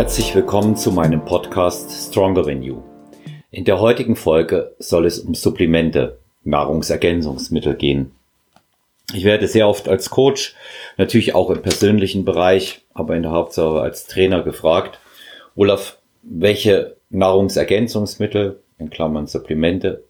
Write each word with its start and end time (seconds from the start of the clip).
Herzlich 0.00 0.34
willkommen 0.34 0.76
zu 0.76 0.92
meinem 0.92 1.26
Podcast 1.26 1.90
Stronger 2.08 2.42
Than 2.42 2.62
You. 2.62 2.80
In 3.50 3.66
der 3.66 3.80
heutigen 3.80 4.16
Folge 4.16 4.74
soll 4.78 5.04
es 5.04 5.18
um 5.18 5.34
Supplemente, 5.34 6.16
Nahrungsergänzungsmittel 6.42 7.74
gehen. 7.74 8.12
Ich 9.12 9.24
werde 9.24 9.46
sehr 9.46 9.68
oft 9.68 9.90
als 9.90 10.08
Coach, 10.08 10.54
natürlich 10.96 11.34
auch 11.34 11.50
im 11.50 11.60
persönlichen 11.60 12.24
Bereich, 12.24 12.80
aber 12.94 13.14
in 13.14 13.24
der 13.24 13.32
Hauptsache 13.32 13.78
als 13.78 14.06
Trainer 14.06 14.42
gefragt, 14.42 14.98
Olaf, 15.54 15.98
welche 16.22 16.96
Nahrungsergänzungsmittel, 17.10 18.58
in 18.78 18.88
Klammern 18.88 19.26
Supplemente, 19.26 20.02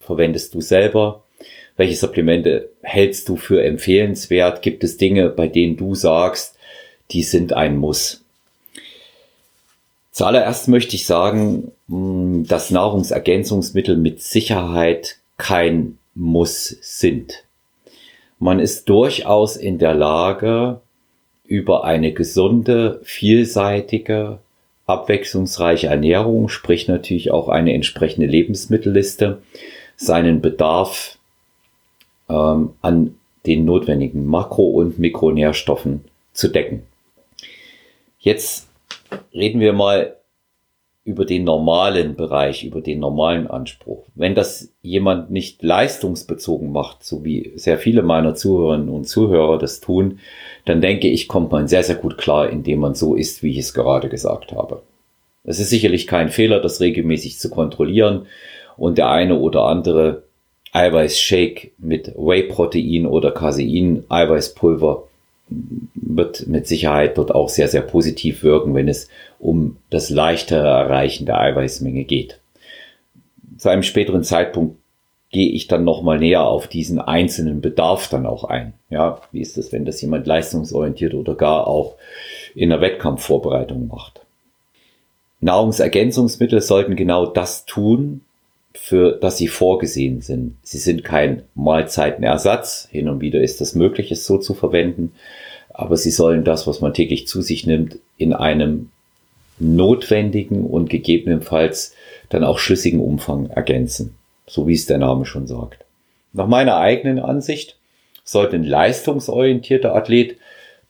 verwendest 0.00 0.54
du 0.54 0.62
selber? 0.62 1.22
Welche 1.76 1.96
Supplemente 1.96 2.70
hältst 2.80 3.28
du 3.28 3.36
für 3.36 3.62
empfehlenswert? 3.62 4.62
Gibt 4.62 4.82
es 4.84 4.96
Dinge, 4.96 5.28
bei 5.28 5.48
denen 5.48 5.76
du 5.76 5.94
sagst, 5.94 6.56
die 7.10 7.22
sind 7.22 7.52
ein 7.52 7.76
Muss? 7.76 8.23
Zuallererst 10.14 10.68
möchte 10.68 10.94
ich 10.94 11.06
sagen, 11.06 11.72
hm, 11.88 12.46
dass 12.46 12.70
Nahrungsergänzungsmittel 12.70 13.96
mit 13.96 14.22
Sicherheit 14.22 15.16
kein 15.38 15.98
Muss 16.14 16.68
sind. 16.80 17.42
Man 18.38 18.60
ist 18.60 18.88
durchaus 18.88 19.56
in 19.56 19.78
der 19.78 19.92
Lage, 19.92 20.80
über 21.42 21.82
eine 21.82 22.12
gesunde, 22.12 23.00
vielseitige, 23.02 24.38
abwechslungsreiche 24.86 25.88
Ernährung, 25.88 26.48
sprich 26.48 26.86
natürlich 26.86 27.32
auch 27.32 27.48
eine 27.48 27.74
entsprechende 27.74 28.28
Lebensmittelliste, 28.28 29.42
seinen 29.96 30.40
Bedarf 30.40 31.18
ähm, 32.28 32.74
an 32.82 33.16
den 33.46 33.64
notwendigen 33.64 34.26
Makro- 34.26 34.70
und 34.70 35.00
Mikronährstoffen 35.00 36.04
zu 36.32 36.46
decken. 36.46 36.84
Jetzt 38.20 38.68
reden 39.32 39.60
wir 39.60 39.72
mal 39.72 40.16
über 41.04 41.26
den 41.26 41.44
normalen 41.44 42.16
Bereich, 42.16 42.64
über 42.64 42.80
den 42.80 42.98
normalen 42.98 43.46
Anspruch. 43.46 44.04
Wenn 44.14 44.34
das 44.34 44.72
jemand 44.80 45.30
nicht 45.30 45.62
leistungsbezogen 45.62 46.72
macht, 46.72 47.04
so 47.04 47.24
wie 47.24 47.52
sehr 47.56 47.76
viele 47.76 48.02
meiner 48.02 48.34
Zuhörerinnen 48.34 48.88
und 48.88 49.04
Zuhörer 49.04 49.58
das 49.58 49.80
tun, 49.80 50.20
dann 50.64 50.80
denke 50.80 51.08
ich, 51.08 51.28
kommt 51.28 51.52
man 51.52 51.68
sehr, 51.68 51.82
sehr 51.82 51.96
gut 51.96 52.16
klar, 52.16 52.48
indem 52.48 52.80
man 52.80 52.94
so 52.94 53.14
ist, 53.14 53.42
wie 53.42 53.50
ich 53.50 53.58
es 53.58 53.74
gerade 53.74 54.08
gesagt 54.08 54.52
habe. 54.52 54.82
Es 55.44 55.60
ist 55.60 55.68
sicherlich 55.68 56.06
kein 56.06 56.30
Fehler, 56.30 56.60
das 56.60 56.80
regelmäßig 56.80 57.38
zu 57.38 57.50
kontrollieren 57.50 58.26
und 58.78 58.96
der 58.96 59.10
eine 59.10 59.38
oder 59.38 59.64
andere 59.64 60.22
Eiweißshake 60.72 61.72
mit 61.76 62.14
Whey-Protein 62.16 63.06
oder 63.06 63.30
Casein, 63.30 64.04
Eiweißpulver 64.08 65.04
wird 65.48 66.46
mit 66.46 66.66
Sicherheit 66.66 67.18
dort 67.18 67.34
auch 67.34 67.48
sehr, 67.48 67.68
sehr 67.68 67.82
positiv 67.82 68.42
wirken, 68.42 68.74
wenn 68.74 68.88
es 68.88 69.08
um 69.38 69.76
das 69.90 70.10
leichtere 70.10 70.66
Erreichen 70.66 71.26
der 71.26 71.40
Eiweißmenge 71.40 72.04
geht. 72.04 72.40
Zu 73.58 73.68
einem 73.68 73.82
späteren 73.82 74.24
Zeitpunkt 74.24 74.76
gehe 75.30 75.50
ich 75.50 75.66
dann 75.66 75.84
nochmal 75.84 76.18
näher 76.18 76.44
auf 76.44 76.68
diesen 76.68 77.00
einzelnen 77.00 77.60
Bedarf 77.60 78.08
dann 78.08 78.24
auch 78.24 78.44
ein. 78.44 78.72
Ja, 78.88 79.20
wie 79.32 79.40
ist 79.40 79.58
es, 79.58 79.72
wenn 79.72 79.84
das 79.84 80.00
jemand 80.00 80.26
leistungsorientiert 80.26 81.12
oder 81.12 81.34
gar 81.34 81.66
auch 81.66 81.96
in 82.54 82.70
der 82.70 82.80
Wettkampfvorbereitung 82.80 83.88
macht? 83.88 84.20
Nahrungsergänzungsmittel 85.40 86.60
sollten 86.60 86.96
genau 86.96 87.26
das 87.26 87.66
tun, 87.66 88.22
für 88.74 89.12
das 89.12 89.38
sie 89.38 89.48
vorgesehen 89.48 90.20
sind. 90.20 90.56
Sie 90.62 90.78
sind 90.78 91.04
kein 91.04 91.44
Mahlzeitenersatz. 91.54 92.88
Hin 92.90 93.08
und 93.08 93.20
wieder 93.20 93.40
ist 93.40 93.60
es 93.60 93.74
möglich, 93.74 94.10
es 94.10 94.26
so 94.26 94.36
zu 94.38 94.52
verwenden. 94.52 95.12
Aber 95.70 95.96
sie 95.96 96.10
sollen 96.10 96.44
das, 96.44 96.66
was 96.66 96.80
man 96.80 96.92
täglich 96.92 97.26
zu 97.26 97.40
sich 97.40 97.66
nimmt, 97.66 97.98
in 98.18 98.32
einem 98.32 98.90
notwendigen 99.58 100.66
und 100.66 100.90
gegebenenfalls 100.90 101.94
dann 102.28 102.44
auch 102.44 102.58
schlüssigen 102.58 103.00
Umfang 103.00 103.46
ergänzen. 103.46 104.16
So 104.46 104.66
wie 104.66 104.74
es 104.74 104.86
der 104.86 104.98
Name 104.98 105.24
schon 105.24 105.46
sagt. 105.46 105.84
Nach 106.32 106.48
meiner 106.48 106.76
eigenen 106.76 107.20
Ansicht 107.20 107.78
sollte 108.24 108.56
ein 108.56 108.64
leistungsorientierter 108.64 109.94
Athlet 109.94 110.36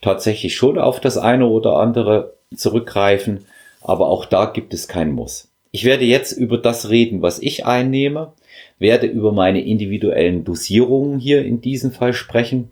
tatsächlich 0.00 0.54
schon 0.54 0.78
auf 0.78 1.00
das 1.00 1.18
eine 1.18 1.46
oder 1.46 1.76
andere 1.76 2.34
zurückgreifen, 2.54 3.44
aber 3.82 4.08
auch 4.08 4.24
da 4.24 4.46
gibt 4.46 4.72
es 4.72 4.88
kein 4.88 5.12
Muss. 5.12 5.48
Ich 5.74 5.84
werde 5.84 6.04
jetzt 6.04 6.30
über 6.30 6.56
das 6.56 6.88
reden, 6.88 7.20
was 7.20 7.40
ich 7.40 7.66
einnehme, 7.66 8.32
werde 8.78 9.08
über 9.08 9.32
meine 9.32 9.60
individuellen 9.60 10.44
Dosierungen 10.44 11.18
hier 11.18 11.44
in 11.44 11.62
diesem 11.62 11.90
Fall 11.90 12.12
sprechen, 12.12 12.70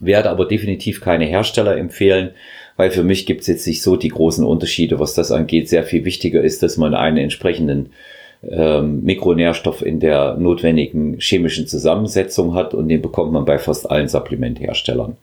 werde 0.00 0.30
aber 0.30 0.46
definitiv 0.46 1.02
keine 1.02 1.26
Hersteller 1.26 1.76
empfehlen, 1.76 2.30
weil 2.78 2.90
für 2.90 3.02
mich 3.02 3.26
gibt 3.26 3.42
es 3.42 3.48
jetzt 3.48 3.66
nicht 3.66 3.82
so 3.82 3.96
die 3.96 4.08
großen 4.08 4.42
Unterschiede, 4.42 4.98
was 4.98 5.12
das 5.12 5.32
angeht. 5.32 5.68
Sehr 5.68 5.84
viel 5.84 6.06
wichtiger 6.06 6.40
ist, 6.40 6.62
dass 6.62 6.78
man 6.78 6.94
einen 6.94 7.18
entsprechenden 7.18 7.90
ähm, 8.42 9.02
Mikronährstoff 9.02 9.84
in 9.84 10.00
der 10.00 10.38
notwendigen 10.38 11.18
chemischen 11.20 11.66
Zusammensetzung 11.66 12.54
hat 12.54 12.72
und 12.72 12.88
den 12.88 13.02
bekommt 13.02 13.34
man 13.34 13.44
bei 13.44 13.58
fast 13.58 13.90
allen 13.90 14.08
Supplementherstellern. 14.08 15.18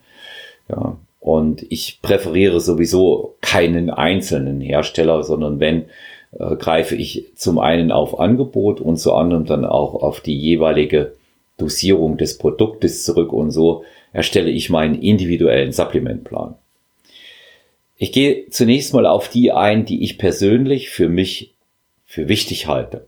Ja, 0.68 0.96
und 1.18 1.66
ich 1.68 1.98
präferiere 2.00 2.60
sowieso 2.60 3.34
keinen 3.40 3.90
einzelnen 3.90 4.60
Hersteller, 4.60 5.24
sondern 5.24 5.58
wenn 5.58 5.86
äh, 6.38 6.56
greife 6.56 6.96
ich 6.96 7.26
zum 7.34 7.58
einen 7.58 7.92
auf 7.92 8.18
Angebot 8.18 8.80
und 8.80 8.96
zu 8.96 9.14
anderem 9.14 9.44
dann 9.44 9.64
auch 9.64 9.94
auf 9.94 10.20
die 10.20 10.36
jeweilige 10.36 11.12
Dosierung 11.58 12.16
des 12.16 12.38
Produktes 12.38 13.04
zurück 13.04 13.32
und 13.32 13.50
so 13.50 13.84
erstelle 14.12 14.50
ich 14.50 14.70
meinen 14.70 15.00
individuellen 15.00 15.72
Supplementplan. 15.72 16.56
Ich 17.96 18.12
gehe 18.12 18.48
zunächst 18.50 18.94
mal 18.94 19.06
auf 19.06 19.28
die 19.28 19.52
ein, 19.52 19.84
die 19.84 20.02
ich 20.02 20.18
persönlich 20.18 20.90
für 20.90 21.08
mich 21.08 21.54
für 22.04 22.28
wichtig 22.28 22.66
halte. 22.66 23.06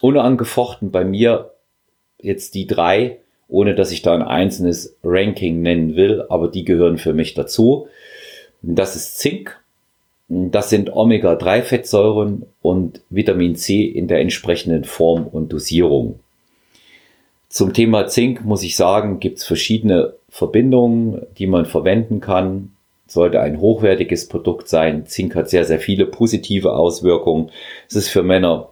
Unangefochten 0.00 0.90
bei 0.90 1.04
mir 1.04 1.52
jetzt 2.18 2.54
die 2.54 2.66
drei, 2.66 3.18
ohne 3.48 3.74
dass 3.74 3.90
ich 3.90 4.02
da 4.02 4.14
ein 4.14 4.22
einzelnes 4.22 4.96
Ranking 5.02 5.62
nennen 5.62 5.96
will, 5.96 6.24
aber 6.28 6.48
die 6.48 6.64
gehören 6.64 6.96
für 6.96 7.12
mich 7.12 7.34
dazu. 7.34 7.88
Das 8.62 8.96
ist 8.96 9.18
Zink, 9.18 9.62
das 10.28 10.70
sind 10.70 10.92
Omega-3-Fettsäuren 10.92 12.46
und 12.62 13.02
Vitamin 13.10 13.56
C 13.56 13.82
in 13.84 14.08
der 14.08 14.20
entsprechenden 14.20 14.84
Form 14.84 15.26
und 15.26 15.52
Dosierung. 15.52 16.20
Zum 17.48 17.72
Thema 17.72 18.06
Zink 18.08 18.44
muss 18.44 18.62
ich 18.62 18.74
sagen, 18.74 19.20
gibt 19.20 19.38
es 19.38 19.44
verschiedene 19.44 20.14
Verbindungen, 20.28 21.22
die 21.38 21.46
man 21.46 21.66
verwenden 21.66 22.20
kann. 22.20 22.72
Sollte 23.06 23.40
ein 23.40 23.60
hochwertiges 23.60 24.28
Produkt 24.28 24.68
sein. 24.68 25.06
Zink 25.06 25.36
hat 25.36 25.50
sehr, 25.50 25.64
sehr 25.64 25.78
viele 25.78 26.06
positive 26.06 26.72
Auswirkungen. 26.72 27.50
Es 27.88 27.94
ist 27.94 28.08
für 28.08 28.22
Männer 28.22 28.70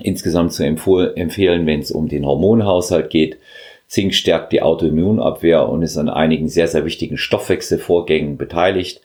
insgesamt 0.00 0.54
zu 0.54 0.64
empfehlen, 0.64 1.66
wenn 1.66 1.80
es 1.80 1.90
um 1.90 2.08
den 2.08 2.24
Hormonhaushalt 2.24 3.10
geht. 3.10 3.36
Zink 3.88 4.14
stärkt 4.14 4.52
die 4.52 4.62
Autoimmunabwehr 4.62 5.68
und 5.68 5.82
ist 5.82 5.98
an 5.98 6.08
einigen 6.08 6.48
sehr, 6.48 6.68
sehr 6.68 6.86
wichtigen 6.86 7.18
Stoffwechselvorgängen 7.18 8.38
beteiligt. 8.38 9.02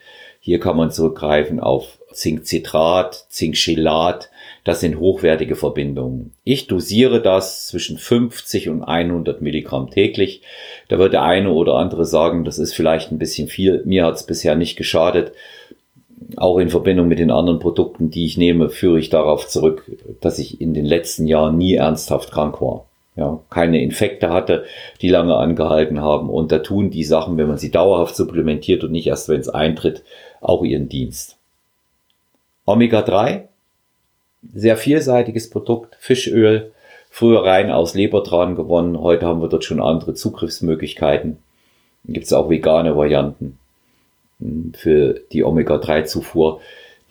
Hier 0.48 0.62
kann 0.62 0.78
man 0.78 0.92
zurückgreifen 0.92 1.60
auf 1.60 1.98
Zinkcitrat, 2.14 3.26
Zinkchelat. 3.28 4.30
Das 4.64 4.80
sind 4.80 4.98
hochwertige 4.98 5.58
Verbindungen. 5.58 6.32
Ich 6.46 6.68
dosiere 6.68 7.22
das 7.22 7.68
zwischen 7.68 7.98
50 7.98 8.70
und 8.70 8.82
100 8.82 9.42
Milligramm 9.42 9.90
täglich. 9.90 10.42
Da 10.88 11.00
wird 11.00 11.12
der 11.12 11.24
eine 11.24 11.50
oder 11.50 11.74
andere 11.74 12.06
sagen, 12.06 12.46
das 12.46 12.60
ist 12.60 12.74
vielleicht 12.74 13.12
ein 13.12 13.20
bisschen 13.20 13.50
viel. 13.50 13.82
Mir 13.84 14.06
hat 14.06 14.16
es 14.16 14.24
bisher 14.24 14.56
nicht 14.56 14.78
geschadet. 14.78 15.34
Auch 16.38 16.60
in 16.60 16.70
Verbindung 16.70 17.10
mit 17.10 17.20
den 17.20 17.30
anderen 17.32 17.60
Produkten, 17.60 18.10
die 18.10 18.26
ich 18.26 18.38
nehme, 18.38 18.70
führe 18.70 19.00
ich 19.00 19.10
darauf 19.10 19.50
zurück, 19.50 19.84
dass 20.22 20.40
ich 20.40 20.62
in 20.62 20.74
den 20.74 20.86
letzten 20.86 21.28
Jahren 21.28 21.58
nie 21.58 21.74
ernsthaft 21.74 22.32
krank 22.32 22.62
war 22.62 22.86
ja, 23.18 23.40
keine 23.50 23.82
Infekte 23.82 24.30
hatte, 24.30 24.66
die 25.02 25.10
lange 25.10 25.36
angehalten 25.36 26.02
haben. 26.02 26.30
Und 26.30 26.52
da 26.52 26.60
tun 26.60 26.92
die 26.92 27.04
Sachen, 27.04 27.38
wenn 27.38 27.48
man 27.48 27.58
sie 27.58 27.72
dauerhaft 27.72 28.16
supplementiert 28.16 28.84
und 28.84 28.92
nicht 28.92 29.08
erst, 29.08 29.28
wenn 29.28 29.42
es 29.42 29.50
eintritt, 29.50 30.04
auch 30.42 30.64
ihren 30.64 30.90
Dienst. 30.90 31.38
Omega-3, 32.66 33.44
sehr 34.54 34.78
vielseitiges 34.78 35.50
Produkt, 35.50 35.96
Fischöl, 36.00 36.72
früher 37.10 37.44
rein 37.44 37.72
aus 37.72 37.94
Lebertran 37.94 38.56
gewonnen, 38.56 39.00
heute 39.00 39.26
haben 39.26 39.42
wir 39.42 39.50
dort 39.50 39.64
schon 39.64 39.82
andere 39.82 40.14
Zugriffsmöglichkeiten. 40.14 41.38
Gibt 42.06 42.26
es 42.26 42.34
auch 42.34 42.50
vegane 42.50 42.96
Varianten 42.96 43.58
hm, 44.40 44.74
für 44.76 45.22
die 45.32 45.44
Omega-3-Zufuhr 45.44 46.62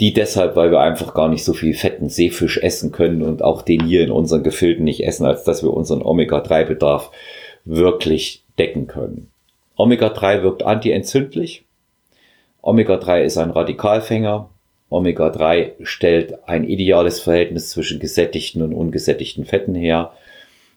die 0.00 0.12
deshalb, 0.12 0.56
weil 0.56 0.70
wir 0.70 0.80
einfach 0.80 1.14
gar 1.14 1.28
nicht 1.28 1.44
so 1.44 1.54
viel 1.54 1.74
fetten 1.74 2.08
Seefisch 2.08 2.58
essen 2.58 2.92
können 2.92 3.22
und 3.22 3.42
auch 3.42 3.62
den 3.62 3.84
hier 3.84 4.02
in 4.04 4.10
unseren 4.10 4.42
Gefilden 4.42 4.84
nicht 4.84 5.04
essen, 5.04 5.24
als 5.24 5.44
dass 5.44 5.62
wir 5.62 5.72
unseren 5.72 6.02
Omega-3-Bedarf 6.02 7.10
wirklich 7.64 8.42
decken 8.58 8.86
können. 8.86 9.30
Omega-3 9.76 10.42
wirkt 10.42 10.62
antientzündlich. 10.62 11.64
Omega-3 12.66 13.22
ist 13.22 13.38
ein 13.38 13.50
Radikalfänger. 13.50 14.50
Omega-3 14.90 15.84
stellt 15.84 16.48
ein 16.48 16.64
ideales 16.64 17.20
Verhältnis 17.20 17.70
zwischen 17.70 18.00
gesättigten 18.00 18.60
und 18.60 18.74
ungesättigten 18.74 19.44
Fetten 19.44 19.76
her. 19.76 20.12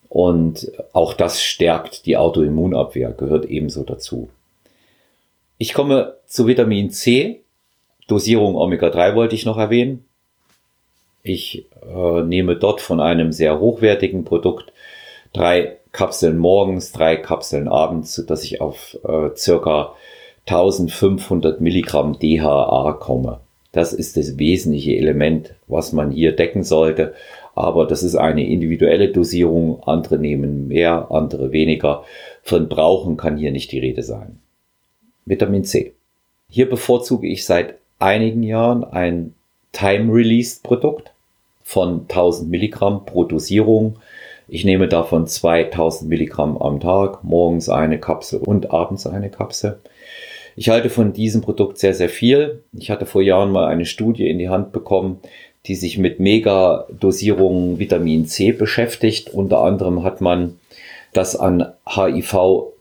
Und 0.08 0.72
auch 0.94 1.14
das 1.14 1.42
stärkt 1.42 2.06
die 2.06 2.16
Autoimmunabwehr, 2.16 3.12
gehört 3.12 3.46
ebenso 3.46 3.84
dazu. 3.84 4.30
Ich 5.58 5.74
komme 5.74 6.16
zu 6.28 6.48
Vitamin 6.48 6.92
C 6.92 7.42
Dosierung 8.08 8.56
Omega-3 8.56 9.16
wollte 9.16 9.36
ich 9.36 9.46
noch 9.46 9.58
erwähnen. 9.58 10.06
Ich 11.22 11.66
äh, 11.84 12.22
nehme 12.24 12.56
dort 12.56 12.82
von 12.82 13.00
einem 13.00 13.32
sehr 13.32 13.60
hochwertigen 13.60 14.26
Produkt 14.26 14.74
drei 15.32 15.78
Kapseln 15.92 16.38
morgens, 16.38 16.92
drei 16.92 17.16
Kapseln 17.18 17.68
abends, 17.68 18.16
sodass 18.16 18.44
ich 18.44 18.62
auf 18.62 18.98
äh, 19.04 19.36
circa 19.36 19.94
1500 20.50 21.62
Milligramm 21.62 22.18
DHA 22.18 22.98
komme. 23.00 23.40
Das 23.72 23.94
ist 23.94 24.18
das 24.18 24.40
wesentliche 24.40 24.96
Element, 24.96 25.54
was 25.68 25.94
man 25.94 26.10
hier 26.10 26.36
decken 26.36 26.64
sollte. 26.64 27.14
Aber 27.54 27.86
das 27.86 28.02
ist 28.02 28.16
eine 28.16 28.48
individuelle 28.48 29.10
Dosierung. 29.10 29.84
Andere 29.84 30.18
nehmen 30.18 30.68
mehr, 30.68 31.12
andere 31.12 31.52
weniger. 31.52 32.04
Von 32.42 32.68
Brauchen 32.68 33.16
kann 33.16 33.38
hier 33.38 33.52
nicht 33.52 33.72
die 33.72 33.80
Rede 33.80 34.02
sein. 34.02 34.40
Vitamin 35.26 35.66
C. 35.66 35.94
Hier 36.50 36.68
bevorzuge 36.68 37.28
ich 37.28 37.46
seit 37.46 37.76
einigen 38.00 38.42
Jahren 38.42 38.84
ein 38.84 39.36
Time-Released-Produkt 39.74 41.12
von 41.62 42.02
1000 42.10 42.50
Milligramm 42.50 43.06
pro 43.06 43.24
Dosierung. 43.24 43.98
Ich 44.48 44.66
nehme 44.66 44.88
davon 44.88 45.28
2000 45.28 46.10
Milligramm 46.10 46.58
am 46.58 46.80
Tag, 46.80 47.24
morgens 47.24 47.70
eine 47.70 48.00
Kapsel 48.00 48.40
und 48.40 48.72
abends 48.72 49.06
eine 49.06 49.30
Kapsel. 49.30 49.80
Ich 50.60 50.68
halte 50.68 50.90
von 50.90 51.14
diesem 51.14 51.40
Produkt 51.40 51.78
sehr, 51.78 51.94
sehr 51.94 52.10
viel. 52.10 52.64
Ich 52.78 52.92
hatte 52.92 53.06
vor 53.06 53.22
Jahren 53.22 53.50
mal 53.50 53.70
eine 53.70 53.86
Studie 53.86 54.30
in 54.30 54.40
die 54.40 54.50
Hand 54.50 54.74
bekommen, 54.74 55.22
die 55.66 55.76
sich 55.76 55.98
mit 55.98 56.20
Megadosierungen 56.20 57.80
Vitamin 57.80 58.26
C 58.26 58.52
beschäftigt. 58.52 59.30
Unter 59.30 59.60
anderem 59.60 60.04
hat 60.04 60.20
man 60.20 60.60
das 61.14 61.38
an 61.38 61.72
HIV 61.88 62.74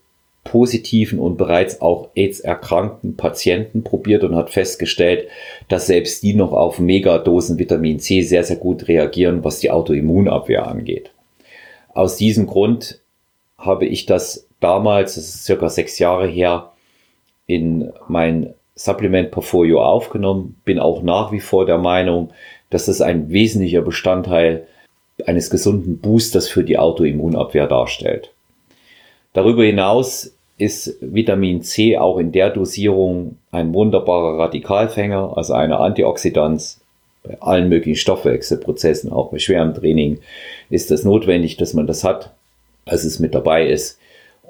positiven 0.43 1.19
und 1.19 1.37
bereits 1.37 1.79
auch 1.79 2.09
AIDS 2.15 2.41
erkrankten 2.41 3.15
Patienten 3.15 3.85
probiert 3.85 4.25
und 4.25 4.35
hat 4.35 4.49
festgestellt, 4.49 5.29
dass 5.69 5.87
selbst 5.87 6.21
die 6.21 6.33
noch 6.33 6.51
auf 6.51 6.79
Megadosen 6.79 7.59
Vitamin 7.59 8.01
C 8.01 8.23
sehr, 8.23 8.43
sehr 8.43 8.57
gut 8.57 8.89
reagieren, 8.89 9.45
was 9.45 9.61
die 9.61 9.71
Autoimmunabwehr 9.71 10.67
angeht. 10.67 11.11
Aus 11.93 12.17
diesem 12.17 12.45
Grund 12.45 12.99
habe 13.57 13.85
ich 13.85 14.05
das 14.05 14.47
damals, 14.59 15.15
das 15.15 15.29
ist 15.29 15.45
circa 15.45 15.69
sechs 15.69 15.97
Jahre 15.97 16.27
her, 16.27 16.73
in 17.49 17.91
mein 18.07 18.53
Supplement-Portfolio 18.75 19.83
aufgenommen, 19.83 20.55
bin 20.65 20.77
auch 20.77 21.01
nach 21.01 21.31
wie 21.31 21.39
vor 21.39 21.65
der 21.65 21.79
Meinung, 21.79 22.29
dass 22.69 22.85
das 22.85 23.01
ein 23.01 23.29
wesentlicher 23.29 23.81
Bestandteil 23.81 24.67
eines 25.25 25.49
gesunden 25.49 25.97
Boosters 25.97 26.47
für 26.47 26.63
die 26.63 26.77
Autoimmunabwehr 26.77 27.65
darstellt. 27.65 28.31
Darüber 29.33 29.63
hinaus 29.63 30.35
ist 30.59 30.97
Vitamin 31.01 31.63
C 31.63 31.97
auch 31.97 32.19
in 32.19 32.31
der 32.31 32.51
Dosierung 32.51 33.37
ein 33.51 33.73
wunderbarer 33.73 34.37
Radikalfänger, 34.37 35.35
also 35.35 35.53
eine 35.53 35.79
Antioxidanz. 35.79 36.81
Bei 37.23 37.41
allen 37.41 37.67
möglichen 37.67 37.97
Stoffwechselprozessen, 37.97 39.11
auch 39.11 39.31
bei 39.31 39.39
schwerem 39.39 39.73
Training, 39.73 40.19
ist 40.69 40.91
es 40.91 41.03
notwendig, 41.03 41.57
dass 41.57 41.73
man 41.73 41.87
das 41.87 42.03
hat, 42.03 42.31
als 42.85 43.03
es 43.03 43.19
mit 43.19 43.33
dabei 43.33 43.67
ist. 43.67 43.99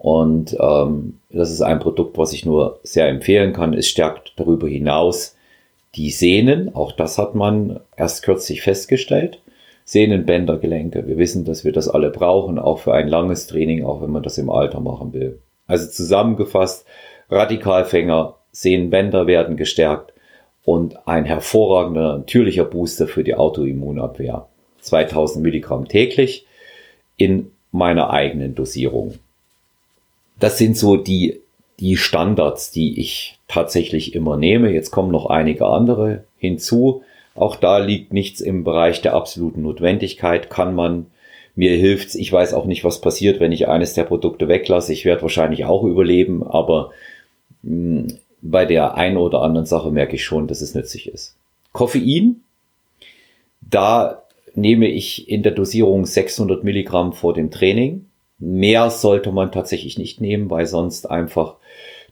Und 0.01 0.55
ähm, 0.57 1.19
das 1.29 1.51
ist 1.51 1.61
ein 1.61 1.79
Produkt, 1.79 2.17
was 2.17 2.31
ich 2.31 2.45
nur 2.45 2.79
sehr 2.83 3.09
empfehlen 3.09 3.51
kann. 3.51 3.73
Es 3.73 3.89
stärkt 3.89 4.31
darüber 4.37 4.65
hinaus 4.65 5.35
die 5.95 6.09
Sehnen. 6.09 6.73
Auch 6.73 6.93
das 6.93 7.17
hat 7.17 7.35
man 7.35 7.81
erst 7.97 8.23
kürzlich 8.23 8.61
festgestellt. 8.61 9.41
Sehnenbänder, 9.83 10.57
Gelenke. 10.57 11.05
Wir 11.05 11.17
wissen, 11.17 11.43
dass 11.43 11.65
wir 11.65 11.73
das 11.73 11.89
alle 11.89 12.11
brauchen, 12.11 12.59
auch 12.59 12.79
für 12.79 12.93
ein 12.93 13.09
langes 13.09 13.47
Training, 13.47 13.83
auch 13.83 14.01
wenn 14.01 14.11
man 14.11 14.23
das 14.23 14.37
im 14.37 14.49
Alter 14.49 14.79
machen 14.79 15.11
will. 15.11 15.39
Also 15.67 15.89
zusammengefasst, 15.89 16.85
Radikalfänger, 17.29 18.35
Sehnenbänder 18.53 19.27
werden 19.27 19.57
gestärkt 19.57 20.13
und 20.63 21.07
ein 21.09 21.25
hervorragender 21.25 22.19
natürlicher 22.19 22.63
Booster 22.63 23.05
für 23.05 23.25
die 23.25 23.35
Autoimmunabwehr. 23.35 24.47
2000 24.79 25.43
Milligramm 25.43 25.89
täglich 25.89 26.45
in 27.17 27.51
meiner 27.73 28.11
eigenen 28.11 28.55
Dosierung. 28.55 29.15
Das 30.39 30.57
sind 30.57 30.77
so 30.77 30.95
die, 30.95 31.41
die 31.79 31.97
Standards, 31.97 32.71
die 32.71 32.99
ich 32.99 33.37
tatsächlich 33.47 34.15
immer 34.15 34.37
nehme. 34.37 34.71
Jetzt 34.71 34.91
kommen 34.91 35.11
noch 35.11 35.25
einige 35.27 35.65
andere 35.65 36.23
hinzu. 36.37 37.03
Auch 37.35 37.55
da 37.55 37.77
liegt 37.77 38.13
nichts 38.13 38.41
im 38.41 38.63
Bereich 38.63 39.01
der 39.01 39.13
absoluten 39.13 39.61
Notwendigkeit. 39.61 40.49
Kann 40.49 40.75
man 40.75 41.07
mir 41.55 41.75
hilft's. 41.75 42.15
Ich 42.15 42.31
weiß 42.31 42.53
auch 42.53 42.65
nicht, 42.65 42.83
was 42.83 43.01
passiert, 43.01 43.39
wenn 43.39 43.51
ich 43.51 43.67
eines 43.67 43.93
der 43.93 44.05
Produkte 44.05 44.47
weglasse. 44.47 44.93
Ich 44.93 45.05
werde 45.05 45.23
wahrscheinlich 45.23 45.65
auch 45.65 45.83
überleben, 45.83 46.43
aber 46.45 46.91
mh, 47.63 48.01
hm, 48.01 48.17
bei 48.41 48.65
der 48.65 48.95
einen 48.95 49.17
oder 49.17 49.41
anderen 49.41 49.65
Sache 49.65 49.91
merke 49.91 50.15
ich 50.15 50.23
schon, 50.23 50.47
dass 50.47 50.61
es 50.61 50.73
nützlich 50.73 51.09
ist. 51.09 51.35
Koffein, 51.73 52.41
da 53.59 54.23
nehme 54.55 54.87
ich 54.87 55.29
in 55.29 55.43
der 55.43 55.51
Dosierung 55.51 56.05
600 56.05 56.63
Milligramm 56.63 57.11
vor 57.11 57.33
dem 57.33 57.51
Training. 57.51 58.05
Mehr 58.39 58.89
sollte 58.89 59.31
man 59.31 59.51
tatsächlich 59.51 59.97
nicht 59.97 60.21
nehmen, 60.21 60.49
weil 60.49 60.65
sonst 60.65 61.09
einfach 61.09 61.55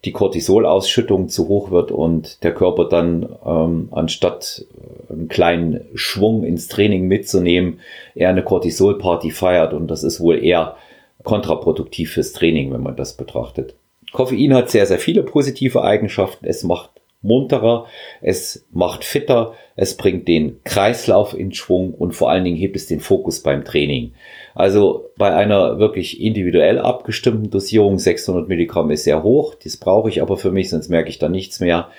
die 0.06 0.12
Cortisolausschüttung 0.12 1.29
zu 1.29 1.47
hoch 1.47 1.71
wird 1.71 1.91
und 1.91 2.44
der 2.44 2.53
Körper 2.53 2.85
dann 2.85 3.35
ähm, 3.45 3.89
anstatt 3.91 4.65
äh, 5.09 5.13
einen 5.13 5.27
kleinen 5.27 5.81
Schwung 5.95 6.44
ins 6.44 6.68
Training 6.68 7.07
mitzunehmen, 7.07 7.79
eher 8.13 8.29
eine 8.29 8.44
Cortisolparty 8.44 9.31
feiert 9.31 9.74
und 9.74 9.88
das 9.88 10.03
ist 10.03 10.19
wohl 10.19 10.44
eher 10.44 10.75
kontraproduktiv 11.24 12.13
fürs 12.13 12.33
Training, 12.33 12.71
wenn 12.71 12.83
man 12.83 12.95
das 12.95 13.13
betrachtet. 13.13 13.73
Koffein 14.12 14.53
hat 14.53 14.69
sehr, 14.69 14.85
sehr 14.85 15.00
viele 15.00 15.23
positive 15.23 15.83
Eigenschaften. 15.83 16.45
Es 16.45 16.63
macht 16.63 16.89
munterer, 17.22 17.88
es 18.22 18.68
macht 18.72 19.04
fitter, 19.04 19.54
es 19.75 19.98
bringt 19.98 20.28
den 20.28 20.60
Kreislauf 20.64 21.38
in 21.38 21.54
Schwung 21.54 21.94
und 21.94 22.14
vor 22.14 22.30
allen 22.30 22.44
Dingen 22.44 22.58
hebt 22.58 22.75
es 22.75 22.88
den 22.88 23.00
Fokus 23.00 23.42
beim 23.42 23.66
Training. 23.66 24.14
Also 24.56 25.10
bei 25.18 25.34
einer 25.34 25.80
wirklich 25.80 26.22
individuell 26.22 26.80
abgestimmten 26.80 27.50
Dosierung 27.50 28.00
600 28.00 28.48
Milligramm 28.48 28.92
ist 28.92 29.04
sehr 29.04 29.24
hoch, 29.24 29.56
das 29.56 29.78
brauche 29.78 30.10
ich 30.10 30.22
aber 30.22 30.38
für 30.38 30.52
mich, 30.52 30.69
sonst 30.69 30.90
merke 30.90 31.10
ich 31.10 31.19
da 31.19 31.30
nichts 31.30 31.60
mehr. 31.60 31.90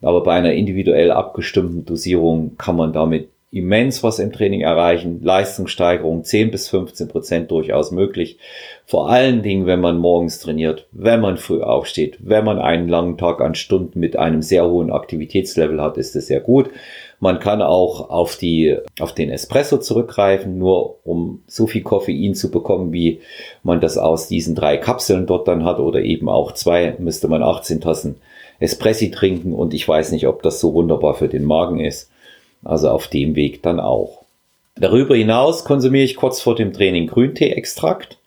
Aber 0.00 0.22
bei 0.22 0.34
einer 0.34 0.52
individuell 0.52 1.10
abgestimmten 1.10 1.84
Dosierung 1.84 2.56
kann 2.56 2.76
man 2.76 2.92
damit 2.92 3.28
immens 3.50 4.02
was 4.02 4.18
im 4.18 4.30
Training 4.30 4.60
erreichen. 4.60 5.20
Leistungssteigerung 5.22 6.22
10 6.22 6.50
bis 6.50 6.68
15 6.68 7.08
Prozent 7.08 7.50
durchaus 7.50 7.92
möglich. 7.92 8.38
Vor 8.84 9.08
allen 9.08 9.42
Dingen, 9.42 9.64
wenn 9.64 9.80
man 9.80 9.96
morgens 9.96 10.38
trainiert, 10.38 10.86
wenn 10.92 11.20
man 11.20 11.38
früh 11.38 11.62
aufsteht, 11.62 12.18
wenn 12.20 12.44
man 12.44 12.58
einen 12.58 12.88
langen 12.88 13.16
Tag 13.16 13.40
an 13.40 13.54
Stunden 13.54 13.98
mit 14.00 14.16
einem 14.16 14.42
sehr 14.42 14.68
hohen 14.68 14.92
Aktivitätslevel 14.92 15.80
hat, 15.80 15.96
ist 15.96 16.14
es 16.14 16.26
sehr 16.26 16.40
gut. 16.40 16.68
Man 17.20 17.40
kann 17.40 17.62
auch 17.62 18.10
auf 18.10 18.36
die, 18.36 18.76
auf 19.00 19.14
den 19.14 19.30
Espresso 19.30 19.78
zurückgreifen, 19.78 20.58
nur 20.58 21.06
um 21.06 21.42
so 21.46 21.66
viel 21.66 21.82
Koffein 21.82 22.34
zu 22.34 22.50
bekommen, 22.50 22.92
wie 22.92 23.20
man 23.62 23.80
das 23.80 23.96
aus 23.96 24.28
diesen 24.28 24.54
drei 24.54 24.76
Kapseln 24.76 25.26
dort 25.26 25.48
dann 25.48 25.64
hat 25.64 25.80
oder 25.80 26.02
eben 26.02 26.28
auch 26.28 26.52
zwei, 26.52 26.94
müsste 26.98 27.28
man 27.28 27.42
18 27.42 27.80
Tassen 27.80 28.16
Espressi 28.60 29.10
trinken 29.10 29.52
und 29.52 29.72
ich 29.72 29.88
weiß 29.88 30.12
nicht, 30.12 30.26
ob 30.26 30.42
das 30.42 30.60
so 30.60 30.74
wunderbar 30.74 31.14
für 31.14 31.28
den 31.28 31.44
Magen 31.44 31.80
ist. 31.80 32.10
Also 32.64 32.90
auf 32.90 33.08
dem 33.08 33.36
Weg 33.36 33.62
dann 33.62 33.80
auch. 33.80 34.24
Darüber 34.76 35.16
hinaus 35.16 35.64
konsumiere 35.64 36.04
ich 36.04 36.16
kurz 36.16 36.40
vor 36.40 36.54
dem 36.54 36.72
Training 36.72 37.08
Grüntee-Extrakt. 37.08 38.18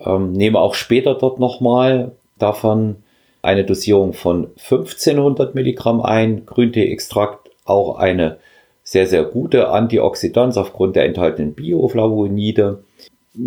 Ähm, 0.00 0.32
nehme 0.32 0.60
auch 0.60 0.74
später 0.74 1.14
dort 1.14 1.38
nochmal 1.38 2.12
davon 2.38 2.96
eine 3.42 3.64
Dosierung 3.64 4.12
von 4.12 4.50
1500 4.58 5.54
Milligramm 5.54 6.00
ein. 6.00 6.46
Grüntee-Extrakt 6.46 7.50
auch 7.64 7.96
eine 7.96 8.38
sehr, 8.82 9.06
sehr 9.06 9.24
gute 9.24 9.68
Antioxidanz 9.68 10.56
aufgrund 10.56 10.96
der 10.96 11.04
enthaltenen 11.04 11.54
Bioflavonoide. 11.54 12.84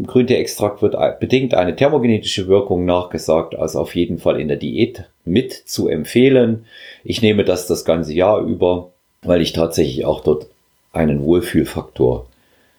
Grüntee-Extrakt 0.05 0.81
wird 0.81 0.95
bedingt 1.19 1.53
eine 1.53 1.75
thermogenetische 1.75 2.47
Wirkung 2.47 2.85
nachgesagt, 2.85 3.55
also 3.55 3.79
auf 3.79 3.95
jeden 3.95 4.19
Fall 4.19 4.39
in 4.39 4.47
der 4.47 4.57
Diät 4.57 5.09
mit 5.25 5.53
zu 5.53 5.87
empfehlen. 5.87 6.65
Ich 7.03 7.21
nehme 7.21 7.43
das 7.43 7.67
das 7.67 7.85
ganze 7.85 8.13
Jahr 8.13 8.41
über 8.41 8.91
weil 9.21 9.41
ich 9.41 9.53
tatsächlich 9.53 10.05
auch 10.05 10.21
dort 10.21 10.47
einen 10.91 11.23
Wohlfühlfaktor 11.23 12.25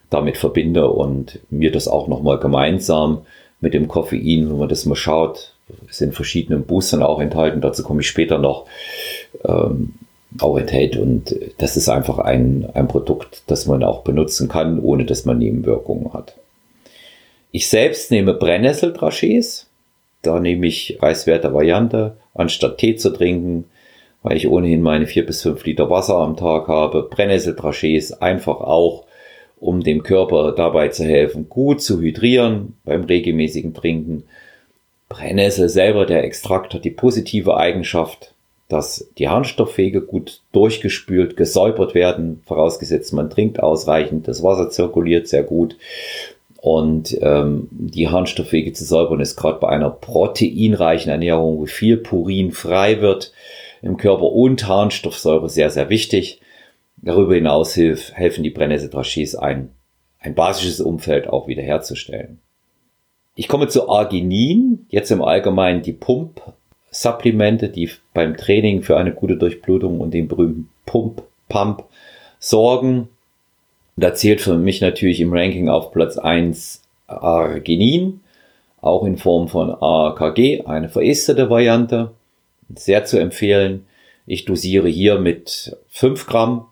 damit 0.09 0.37
verbinde 0.37 0.89
und 0.91 1.39
mir 1.51 1.71
das 1.71 1.87
auch 1.87 2.09
nochmal 2.09 2.39
gemeinsam 2.39 3.23
mit 3.61 3.75
dem 3.75 3.89
Koffein, 3.89 4.51
wenn 4.51 4.59
man 4.59 4.69
das 4.69 4.87
mal 4.87 4.97
schaut, 4.97 5.55
sind 5.89 6.15
verschiedene 6.15 6.59
Boostern 6.59 7.03
auch 7.03 7.21
enthalten, 7.21 7.61
dazu 7.61 7.83
komme 7.83 8.01
ich 8.01 8.09
später 8.09 8.39
noch, 8.39 8.67
ähm, 9.45 9.95
auch 10.39 10.57
enthält 10.57 10.97
und 10.97 11.35
das 11.59 11.77
ist 11.77 11.89
einfach 11.89 12.19
ein, 12.19 12.69
ein 12.75 12.89
Produkt, 12.89 13.43
das 13.49 13.67
man 13.67 13.83
auch 13.83 14.03
benutzen 14.03 14.49
kann, 14.49 14.81
ohne 14.81 15.05
dass 15.05 15.25
man 15.25 15.39
Nebenwirkungen 15.39 16.13
hat. 16.13 16.37
Ich 17.53 17.69
selbst 17.69 18.11
nehme 18.13 18.35
Brennnesseldragees, 18.35 19.67
da 20.23 20.39
nehme 20.39 20.67
ich 20.67 20.99
preiswerte 21.01 21.53
Variante, 21.53 22.17
anstatt 22.35 22.79
Tee 22.79 22.95
zu 22.95 23.11
trinken, 23.11 23.65
weil 24.23 24.37
ich 24.37 24.49
ohnehin 24.49 24.83
meine 24.83 25.07
vier 25.07 25.25
bis 25.25 25.43
fünf 25.43 25.65
Liter 25.65 25.91
Wasser 25.91 26.17
am 26.17 26.37
Tag 26.37 26.69
habe. 26.69 27.03
Brennnesseldragees 27.05 28.13
einfach 28.21 28.61
auch, 28.61 29.05
um 29.59 29.83
dem 29.83 30.03
Körper 30.03 30.53
dabei 30.53 30.89
zu 30.89 31.05
helfen, 31.05 31.49
gut 31.49 31.83
zu 31.83 32.01
hydrieren 32.01 32.77
beim 32.85 33.05
regelmäßigen 33.05 33.75
Trinken. 33.75 34.25
Brennnessel 35.09 35.69
selber, 35.69 36.07
der 36.07 36.25
Extrakt 36.25 36.73
hat 36.73 36.85
die 36.85 36.91
positive 36.91 37.57
Eigenschaft, 37.57 38.33
dass 38.69 39.09
die 39.19 39.29
Harnstoffwege 39.29 40.01
gut 40.01 40.43
durchgespült, 40.53 41.37
gesäubert 41.37 41.95
werden, 41.95 42.43
vorausgesetzt 42.47 43.13
man 43.13 43.29
trinkt 43.29 43.61
ausreichend, 43.61 44.29
das 44.29 44.43
Wasser 44.43 44.71
zirkuliert 44.71 45.27
sehr 45.27 45.43
gut. 45.43 45.77
Und 46.63 47.19
ähm, 47.23 47.69
die 47.71 48.09
Harnstoffwege 48.09 48.73
zu 48.73 48.85
säubern 48.85 49.21
ist 49.21 49.37
gerade 49.37 49.59
bei 49.59 49.69
einer 49.69 49.91
proteinreichen 49.91 51.11
Ernährung, 51.11 51.59
wo 51.59 51.67
viel 51.67 51.97
Purin 51.97 52.53
frei 52.53 53.01
wird 53.01 53.33
im 53.83 53.97
Körper 53.97 54.33
und 54.33 54.67
Harnstoffsäure 54.67 55.49
sehr, 55.49 55.71
sehr 55.71 55.89
wichtig. 55.89 56.41
Darüber 56.97 57.35
hinaus 57.35 57.75
hilf, 57.75 58.13
helfen 58.13 58.45
die 58.45 58.51
Brennnesseltrachés 58.51 59.37
ein, 59.37 59.71
ein 60.19 60.35
basisches 60.35 60.81
Umfeld 60.81 61.29
auch 61.29 61.49
wiederherzustellen. 61.49 62.41
Ich 63.35 63.49
komme 63.49 63.69
zu 63.69 63.89
Arginin, 63.89 64.87
jetzt 64.91 65.11
im 65.11 65.23
Allgemeinen 65.23 65.83
die 65.83 65.95
Pump-Supplemente, 65.95 67.71
die 67.71 67.91
beim 68.13 68.37
Training 68.37 68.83
für 68.83 68.99
eine 68.99 69.13
gute 69.13 69.37
Durchblutung 69.37 70.01
und 70.01 70.13
den 70.13 70.29
berühmten 70.29 70.69
Pump-Pump 70.85 71.85
sorgen. 72.39 73.09
Da 73.97 74.15
zählt 74.15 74.41
für 74.41 74.59
mich 74.59 74.81
natürlich 74.81 75.21
im 75.21 75.33
Ranking 75.33 75.69
auf 75.69 75.93
Platz 75.93 76.19
1 76.19 76.83
Arginin, 77.07 78.21
auch 78.81 79.05
in 79.05 79.17
Form 79.17 79.49
von 79.49 79.71
AKG, 79.71 80.65
eine 80.65 80.89
veresterte 80.89 81.49
Variante, 81.51 82.13
sehr 82.75 83.05
zu 83.05 83.19
empfehlen. 83.19 83.87
Ich 84.27 84.45
dosiere 84.45 84.89
hier 84.89 85.19
mit 85.19 85.77
5 85.91 86.27
Gramm 86.27 86.67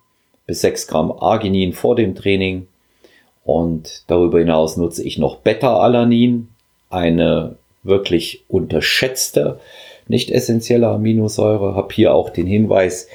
bis 0.46 0.60
6 0.62 0.86
Gramm 0.86 1.12
Arginin 1.12 1.72
vor 1.72 1.96
dem 1.96 2.14
Training 2.14 2.66
und 3.44 4.02
darüber 4.08 4.40
hinaus 4.40 4.76
nutze 4.76 5.02
ich 5.02 5.16
noch 5.16 5.36
Beta-Alanin, 5.36 6.48
eine 6.90 7.56
wirklich 7.82 8.44
unterschätzte, 8.48 9.58
nicht 10.06 10.30
essentielle 10.30 10.88
Aminosäure. 10.88 11.74
Habe 11.74 11.94
hier 11.94 12.14
auch 12.14 12.30
den 12.30 12.46
Hinweis, 12.46 13.08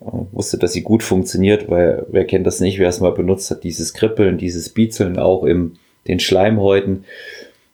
äh, 0.00 0.06
wusste, 0.32 0.58
dass 0.58 0.72
sie 0.72 0.82
gut 0.82 1.02
funktioniert, 1.02 1.70
weil 1.70 2.06
wer 2.10 2.24
kennt 2.24 2.46
das 2.46 2.58
nicht, 2.58 2.78
wer 2.78 2.88
es 2.88 3.00
mal 3.00 3.12
benutzt 3.12 3.50
hat, 3.52 3.64
dieses 3.64 3.94
Kribbeln, 3.94 4.38
dieses 4.38 4.68
Biezeln 4.68 5.18
auch 5.18 5.44
im 5.44 5.76
den 6.08 6.18
Schleimhäuten. 6.18 7.04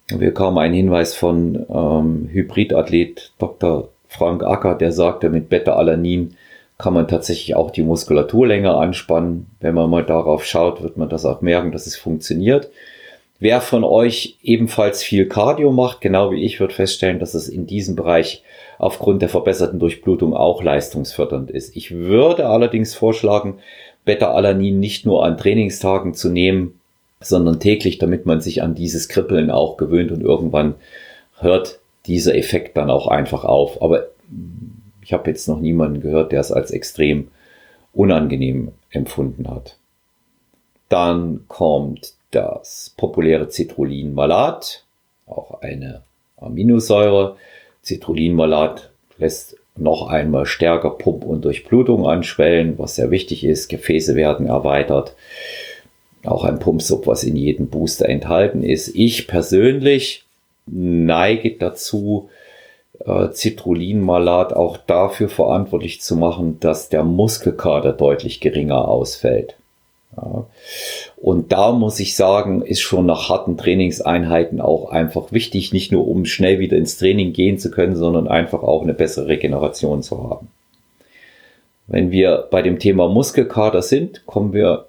Wir 0.08 0.34
kamen 0.34 0.58
einen 0.58 0.75
Hinweis 0.75 1.14
von 1.14 1.64
ähm, 1.70 2.28
Hybridathlet 2.30 3.32
Dr. 3.38 3.88
Frank 4.16 4.42
Acker, 4.44 4.75
der 4.75 4.92
sagte, 4.92 5.28
mit 5.28 5.49
Beta-Alanin 5.49 6.37
kann 6.78 6.94
man 6.94 7.09
tatsächlich 7.09 7.54
auch 7.54 7.71
die 7.71 7.83
Muskulatur 7.83 8.47
länger 8.47 8.76
anspannen. 8.76 9.47
Wenn 9.61 9.75
man 9.75 9.90
mal 9.90 10.04
darauf 10.04 10.44
schaut, 10.44 10.83
wird 10.83 10.97
man 10.97 11.09
das 11.09 11.25
auch 11.25 11.40
merken, 11.40 11.73
dass 11.73 11.87
es 11.87 11.97
funktioniert. 11.97 12.71
Wer 13.40 13.61
von 13.61 13.85
euch 13.85 14.38
ebenfalls 14.42 15.02
viel 15.02 15.26
Cardio 15.28 15.73
macht, 15.73 16.00
genau 16.00 16.30
wie 16.30 16.42
ich, 16.42 16.61
wird 16.61 16.73
feststellen, 16.73 17.18
dass 17.18 17.35
es 17.35 17.49
in 17.49 17.66
diesem 17.66 17.97
Bereich 17.97 18.42
aufgrund 18.78 19.23
der 19.23 19.28
verbesserten 19.28 19.78
Durchblutung 19.78 20.35
auch 20.35 20.62
leistungsfördernd 20.62 21.50
ist. 21.50 21.76
Ich 21.76 21.90
würde 21.90 22.49
allerdings 22.49 22.94
vorschlagen, 22.94 23.59
Beta-Alanin 24.04 24.78
nicht 24.78 25.06
nur 25.06 25.25
an 25.25 25.37
Trainingstagen 25.37 26.14
zu 26.14 26.28
nehmen, 26.28 26.80
sondern 27.21 27.61
täglich, 27.61 27.99
damit 27.99 28.26
man 28.26 28.40
sich 28.40 28.62
an 28.62 28.75
dieses 28.75 29.09
Kribbeln 29.09 29.50
auch 29.50 29.76
gewöhnt 29.76 30.12
und 30.12 30.21
irgendwann 30.21 30.75
hört 31.38 31.80
dieser 32.06 32.34
Effekt 32.34 32.76
dann 32.76 32.90
auch 32.90 33.06
einfach 33.06 33.44
auf. 33.44 33.80
Aber 33.82 34.08
ich 35.02 35.12
habe 35.12 35.30
jetzt 35.30 35.49
noch 35.49 35.61
niemanden 35.61 36.00
gehört, 36.00 36.32
der 36.32 36.40
es 36.40 36.52
als 36.52 36.70
extrem 36.70 37.28
unangenehm 37.92 38.73
empfunden 38.90 39.49
hat. 39.49 39.76
Dann 40.88 41.44
kommt 41.49 42.14
das 42.30 42.94
populäre 42.96 43.49
Citrullin-Malat, 43.50 44.84
auch 45.26 45.61
eine 45.62 46.02
Aminosäure. 46.37 47.37
Citrullin-Malat 47.82 48.90
lässt 49.18 49.56
noch 49.76 50.08
einmal 50.08 50.46
stärker 50.46 50.90
Pump 50.90 51.25
und 51.25 51.44
Durchblutung 51.44 52.06
anschwellen, 52.06 52.78
was 52.78 52.96
sehr 52.96 53.11
wichtig 53.11 53.44
ist. 53.44 53.68
Gefäße 53.68 54.14
werden 54.14 54.46
erweitert. 54.46 55.14
Auch 56.25 56.44
ein 56.44 56.58
Pumpsub, 56.58 57.06
was 57.06 57.25
in 57.25 57.37
jedem 57.37 57.68
Booster 57.68 58.08
enthalten 58.08 58.62
ist. 58.62 58.94
Ich 58.94 59.26
persönlich 59.26 60.25
neige 60.66 61.56
dazu, 61.56 62.28
äh, 63.04 63.28
Citrullin-Malat 63.33 64.52
auch 64.52 64.76
dafür 64.76 65.28
verantwortlich 65.28 66.00
zu 66.00 66.16
machen, 66.16 66.59
dass 66.61 66.88
der 66.88 67.04
Muskelkater 67.04 67.92
deutlich 67.92 68.40
geringer 68.40 68.88
ausfällt. 68.88 69.56
Ja. 70.16 70.47
Und 71.16 71.52
da 71.52 71.73
muss 71.73 71.99
ich 72.00 72.16
sagen, 72.16 72.62
ist 72.62 72.80
schon 72.80 73.06
nach 73.06 73.28
harten 73.28 73.56
Trainingseinheiten 73.56 74.61
auch 74.61 74.90
einfach 74.90 75.33
wichtig, 75.33 75.73
nicht 75.73 75.90
nur 75.90 76.06
um 76.06 76.25
schnell 76.25 76.59
wieder 76.59 76.76
ins 76.76 76.99
Training 76.99 77.33
gehen 77.33 77.59
zu 77.59 77.71
können, 77.71 77.97
sondern 77.97 78.28
einfach 78.28 78.62
auch 78.62 78.83
eine 78.83 78.94
bessere 78.94 79.28
Regeneration 79.28 80.02
zu 80.02 80.30
haben. 80.30 80.49
Wenn 81.87 82.11
wir 82.11 82.49
bei 82.50 82.62
dem 82.62 82.78
Thema 82.78 83.09
Muskelkater 83.09 83.83
sind, 83.83 84.25
kommen 84.26 84.52
wir 84.52 84.87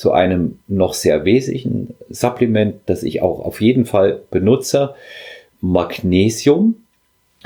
zu 0.00 0.12
einem 0.12 0.60
noch 0.66 0.94
sehr 0.94 1.26
wesentlichen 1.26 1.94
Supplement, 2.08 2.76
das 2.86 3.02
ich 3.02 3.20
auch 3.20 3.40
auf 3.40 3.60
jeden 3.60 3.84
Fall 3.84 4.22
benutze. 4.30 4.94
Magnesium 5.60 6.76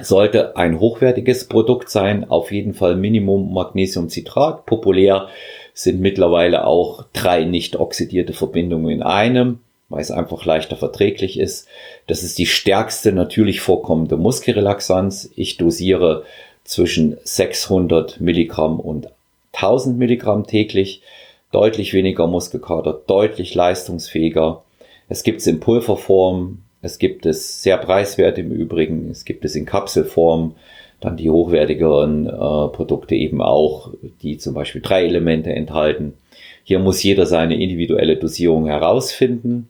sollte 0.00 0.56
ein 0.56 0.78
hochwertiges 0.78 1.48
Produkt 1.48 1.90
sein, 1.90 2.30
auf 2.30 2.52
jeden 2.52 2.72
Fall 2.72 2.94
Minimum 2.94 3.52
Magnesiumcitrat. 3.52 4.66
Populär 4.66 5.26
sind 5.72 6.00
mittlerweile 6.00 6.64
auch 6.64 7.06
drei 7.12 7.42
nicht 7.42 7.74
oxidierte 7.74 8.34
Verbindungen 8.34 8.88
in 8.90 9.02
einem, 9.02 9.58
weil 9.88 10.02
es 10.02 10.12
einfach 10.12 10.44
leichter 10.44 10.76
verträglich 10.76 11.40
ist. 11.40 11.66
Das 12.06 12.22
ist 12.22 12.38
die 12.38 12.46
stärkste 12.46 13.10
natürlich 13.10 13.62
vorkommende 13.62 14.16
Muskelrelaxanz. 14.16 15.28
Ich 15.34 15.56
dosiere 15.56 16.22
zwischen 16.62 17.16
600 17.24 18.20
Milligramm 18.20 18.78
und 18.78 19.08
1000 19.54 19.98
Milligramm 19.98 20.46
täglich. 20.46 21.02
Deutlich 21.54 21.94
weniger 21.94 22.26
Muskelkater, 22.26 23.00
deutlich 23.06 23.54
leistungsfähiger. 23.54 24.64
Es 25.08 25.22
gibt 25.22 25.40
es 25.40 25.46
in 25.46 25.60
Pulverform, 25.60 26.58
es 26.82 26.98
gibt 26.98 27.26
es 27.26 27.62
sehr 27.62 27.78
preiswert 27.78 28.38
im 28.38 28.50
Übrigen. 28.50 29.08
Es 29.08 29.24
gibt 29.24 29.44
es 29.44 29.54
in 29.54 29.64
Kapselform. 29.64 30.56
Dann 30.98 31.16
die 31.16 31.30
hochwertigeren 31.30 32.26
äh, 32.26 32.30
Produkte 32.30 33.14
eben 33.14 33.40
auch, 33.40 33.92
die 34.20 34.36
zum 34.36 34.52
Beispiel 34.52 34.82
drei 34.82 35.04
Elemente 35.04 35.52
enthalten. 35.52 36.14
Hier 36.64 36.80
muss 36.80 37.04
jeder 37.04 37.24
seine 37.24 37.54
individuelle 37.54 38.16
Dosierung 38.16 38.66
herausfinden. 38.66 39.68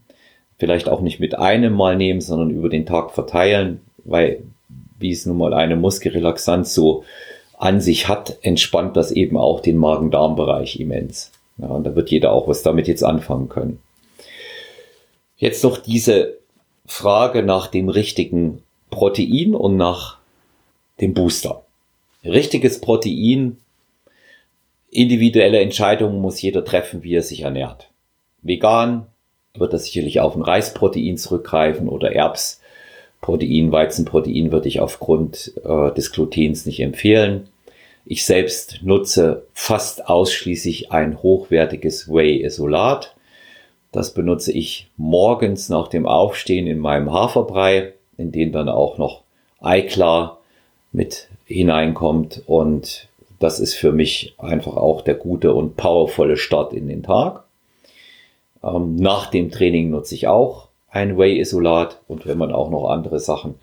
Vielleicht 0.56 0.88
auch 0.88 1.02
nicht 1.02 1.20
mit 1.20 1.38
einem 1.38 1.74
Mal 1.74 1.96
nehmen, 1.96 2.22
sondern 2.22 2.48
über 2.48 2.70
den 2.70 2.86
Tag 2.86 3.10
verteilen, 3.10 3.82
weil 4.04 4.42
wie 4.98 5.10
es 5.10 5.26
nun 5.26 5.36
mal 5.36 5.52
eine 5.52 5.76
Muskelrelaxanz 5.76 6.72
so 6.72 7.04
an 7.58 7.82
sich 7.82 8.08
hat, 8.08 8.38
entspannt 8.40 8.96
das 8.96 9.12
eben 9.12 9.36
auch 9.36 9.60
den 9.60 9.76
Magen-Darm-Bereich 9.76 10.80
immens. 10.80 11.30
Ja, 11.58 11.68
und 11.68 11.84
da 11.84 11.94
wird 11.94 12.10
jeder 12.10 12.32
auch 12.32 12.48
was 12.48 12.62
damit 12.62 12.88
jetzt 12.88 13.04
anfangen 13.04 13.48
können. 13.48 13.80
Jetzt 15.36 15.62
noch 15.64 15.78
diese 15.78 16.38
Frage 16.86 17.42
nach 17.42 17.66
dem 17.66 17.88
richtigen 17.88 18.62
Protein 18.90 19.54
und 19.54 19.76
nach 19.76 20.18
dem 21.00 21.14
Booster. 21.14 21.64
Richtiges 22.24 22.80
Protein, 22.80 23.58
individuelle 24.90 25.60
Entscheidungen 25.60 26.20
muss 26.20 26.40
jeder 26.40 26.64
treffen, 26.64 27.02
wie 27.02 27.14
er 27.14 27.22
sich 27.22 27.42
ernährt. 27.42 27.88
Vegan 28.42 29.06
wird 29.54 29.72
er 29.72 29.78
sicherlich 29.78 30.20
auf 30.20 30.36
ein 30.36 30.42
Reisprotein 30.42 31.16
zurückgreifen 31.16 31.88
oder 31.88 32.12
Erbsprotein, 32.12 33.72
Weizenprotein 33.72 34.52
würde 34.52 34.68
ich 34.68 34.80
aufgrund 34.80 35.52
äh, 35.64 35.92
des 35.92 36.12
Glutens 36.12 36.66
nicht 36.66 36.80
empfehlen. 36.80 37.48
Ich 38.06 38.26
selbst 38.26 38.80
nutze 38.82 39.46
fast 39.54 40.08
ausschließlich 40.08 40.92
ein 40.92 41.22
hochwertiges 41.22 42.08
Whey-Isolat. 42.08 43.14
Das 43.92 44.12
benutze 44.12 44.52
ich 44.52 44.90
morgens 44.96 45.70
nach 45.70 45.88
dem 45.88 46.06
Aufstehen 46.06 46.66
in 46.66 46.78
meinem 46.78 47.12
Haferbrei, 47.12 47.94
in 48.18 48.30
den 48.30 48.52
dann 48.52 48.68
auch 48.68 48.98
noch 48.98 49.22
Eiklar 49.60 50.38
mit 50.92 51.28
hineinkommt. 51.46 52.42
Und 52.46 53.08
das 53.38 53.58
ist 53.58 53.74
für 53.74 53.92
mich 53.92 54.34
einfach 54.36 54.76
auch 54.76 55.00
der 55.00 55.14
gute 55.14 55.54
und 55.54 55.76
powervolle 55.76 56.36
Start 56.36 56.74
in 56.74 56.88
den 56.88 57.02
Tag. 57.02 57.44
Ähm, 58.62 58.96
nach 58.96 59.30
dem 59.30 59.50
Training 59.50 59.90
nutze 59.90 60.14
ich 60.14 60.28
auch 60.28 60.68
ein 60.90 61.16
Whey-Isolat 61.16 62.00
und 62.06 62.26
wenn 62.26 62.38
man 62.38 62.52
auch 62.52 62.70
noch 62.70 62.88
andere 62.88 63.18
Sachen 63.18 63.54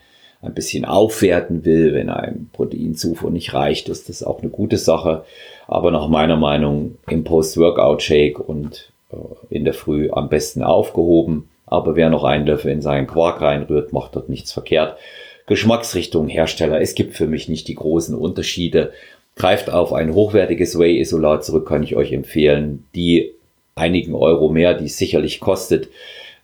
ein 0.42 0.54
bisschen 0.54 0.86
aufwerten 0.86 1.66
will, 1.66 1.94
wenn 1.94 2.10
einem 2.10 2.50
Proteinzufuhr 2.52 3.30
nicht 3.30 3.54
reicht, 3.54 3.90
ist 3.90 4.10
das 4.10 4.24
auch 4.24 4.42
eine 4.42 4.50
gute 4.50 4.78
Sache. 4.78 5.24
Aber 5.68 5.92
nach 5.92 6.08
meiner 6.08 6.38
Meinung 6.38 6.98
im 7.08 7.24
Post-Workout-Shake 7.24 8.40
und 8.40 8.92
äh, 9.12 9.16
in 9.50 9.66
der 9.66 9.74
Früh 9.74 10.10
am 10.12 10.30
besten 10.30 10.64
aufgehoben. 10.64 11.50
Aber 11.68 11.96
wer 11.96 12.10
noch 12.10 12.24
einen 12.24 12.48
Löffel 12.48 12.72
in 12.72 12.82
seinen 12.82 13.08
Quark 13.08 13.42
reinrührt, 13.42 13.94
macht 13.94 14.16
dort 14.16 14.30
nichts 14.30 14.52
verkehrt. 14.52 14.98
Geschmacksrichtung 15.46 16.28
Hersteller. 16.28 16.82
Es 16.82 16.96
gibt 16.96 17.14
für 17.14 17.28
mich 17.28 17.48
nicht 17.48 17.68
die 17.68 17.76
großen 17.76 18.16
Unterschiede. 18.16 18.92
Greift 19.36 19.70
auf 19.70 19.94
ein 19.94 20.14
hochwertiges 20.14 20.78
Whey-Isolat 20.78 21.46
zurück, 21.46 21.68
kann 21.68 21.84
ich 21.84 21.96
euch 21.96 22.12
empfehlen. 22.12 22.86
Die 22.96 23.32
einigen 23.76 24.14
Euro 24.14 24.50
mehr, 24.50 24.74
die 24.74 24.86
es 24.86 24.98
sicherlich 24.98 25.40
kostet, 25.40 25.90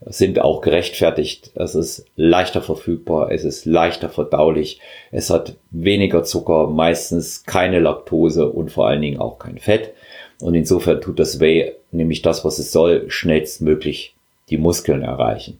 sind 0.06 0.40
auch 0.40 0.62
gerechtfertigt. 0.62 1.52
Es 1.56 1.76
ist 1.76 2.06
leichter 2.16 2.62
verfügbar, 2.62 3.32
es 3.32 3.44
ist 3.44 3.66
leichter 3.66 4.10
verdaulich, 4.10 4.80
es 5.12 5.30
hat 5.30 5.56
weniger 5.72 6.24
Zucker, 6.24 6.68
meistens 6.68 7.44
keine 7.46 7.80
Laktose 7.80 8.50
und 8.50 8.72
vor 8.72 8.88
allen 8.88 9.02
Dingen 9.02 9.20
auch 9.20 9.40
kein 9.40 9.58
Fett. 9.58 9.94
Und 10.40 10.54
insofern 10.54 11.02
tut 11.02 11.20
das 11.20 11.40
Whey 11.40 11.74
nämlich 11.92 12.22
das, 12.22 12.46
was 12.46 12.60
es 12.60 12.72
soll, 12.72 13.10
schnellstmöglich 13.10 14.14
die 14.50 14.58
Muskeln 14.58 15.02
erreichen. 15.02 15.60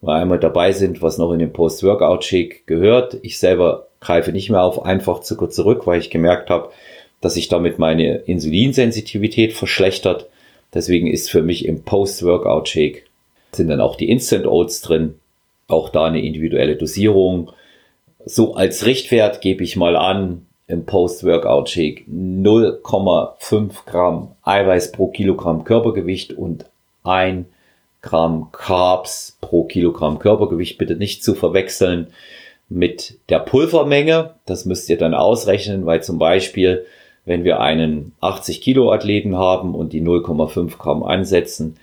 Weil 0.00 0.22
einmal 0.22 0.38
dabei 0.38 0.72
sind, 0.72 1.02
was 1.02 1.18
noch 1.18 1.32
in 1.32 1.38
den 1.38 1.52
Post-Workout-Shake 1.52 2.66
gehört. 2.66 3.18
Ich 3.22 3.38
selber 3.38 3.88
greife 4.00 4.32
nicht 4.32 4.50
mehr 4.50 4.62
auf 4.62 4.84
Einfachzucker 4.84 5.50
zurück, 5.50 5.86
weil 5.86 6.00
ich 6.00 6.10
gemerkt 6.10 6.50
habe, 6.50 6.70
dass 7.20 7.34
sich 7.34 7.48
damit 7.48 7.78
meine 7.78 8.16
Insulinsensitivität 8.16 9.52
verschlechtert. 9.52 10.28
Deswegen 10.72 11.06
ist 11.06 11.30
für 11.30 11.42
mich 11.42 11.66
im 11.66 11.82
Post-Workout-Shake 11.82 13.06
sind 13.56 13.68
dann 13.68 13.80
auch 13.80 13.96
die 13.96 14.10
Instant 14.10 14.46
Oats 14.46 14.82
drin. 14.82 15.14
Auch 15.68 15.88
da 15.88 16.04
eine 16.04 16.22
individuelle 16.22 16.76
Dosierung. 16.76 17.50
So 18.24 18.54
als 18.54 18.86
Richtwert 18.86 19.40
gebe 19.40 19.64
ich 19.64 19.76
mal 19.76 19.96
an, 19.96 20.46
im 20.66 20.86
Post-Workout-Shake 20.86 22.06
0,5 22.08 23.84
Gramm 23.86 24.28
Eiweiß 24.42 24.92
pro 24.92 25.08
Kilogramm 25.08 25.64
Körpergewicht 25.64 26.32
und 26.32 26.64
1 27.02 27.46
Gramm 28.00 28.48
Carbs 28.52 29.36
pro 29.40 29.64
Kilogramm 29.64 30.18
Körpergewicht. 30.18 30.78
Bitte 30.78 30.96
nicht 30.96 31.22
zu 31.22 31.34
verwechseln 31.34 32.08
mit 32.68 33.18
der 33.28 33.40
Pulvermenge. 33.40 34.34
Das 34.46 34.64
müsst 34.64 34.88
ihr 34.88 34.98
dann 34.98 35.14
ausrechnen, 35.14 35.86
weil 35.86 36.02
zum 36.02 36.18
Beispiel, 36.18 36.86
wenn 37.24 37.44
wir 37.44 37.60
einen 37.60 38.12
80 38.20 38.60
Kilo 38.60 38.90
Athleten 38.92 39.36
haben 39.36 39.74
und 39.74 39.92
die 39.92 40.02
0,5 40.02 40.78
Gramm 40.78 41.02
ansetzen, 41.02 41.76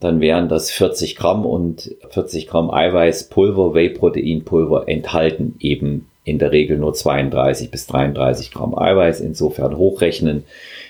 dann 0.00 0.20
wären 0.20 0.48
das 0.48 0.70
40 0.70 1.16
Gramm 1.16 1.46
und 1.46 1.94
40 2.10 2.46
Gramm 2.46 2.70
Eiweißpulver, 2.70 3.74
Whey-Protein-Pulver 3.74 4.88
enthalten 4.88 5.56
eben 5.60 6.06
in 6.24 6.38
der 6.38 6.52
Regel 6.52 6.78
nur 6.78 6.94
32 6.94 7.70
bis 7.70 7.86
33 7.86 8.50
Gramm 8.50 8.76
Eiweiß. 8.76 9.20
Insofern 9.20 9.76
hochrechnen. 9.76 10.44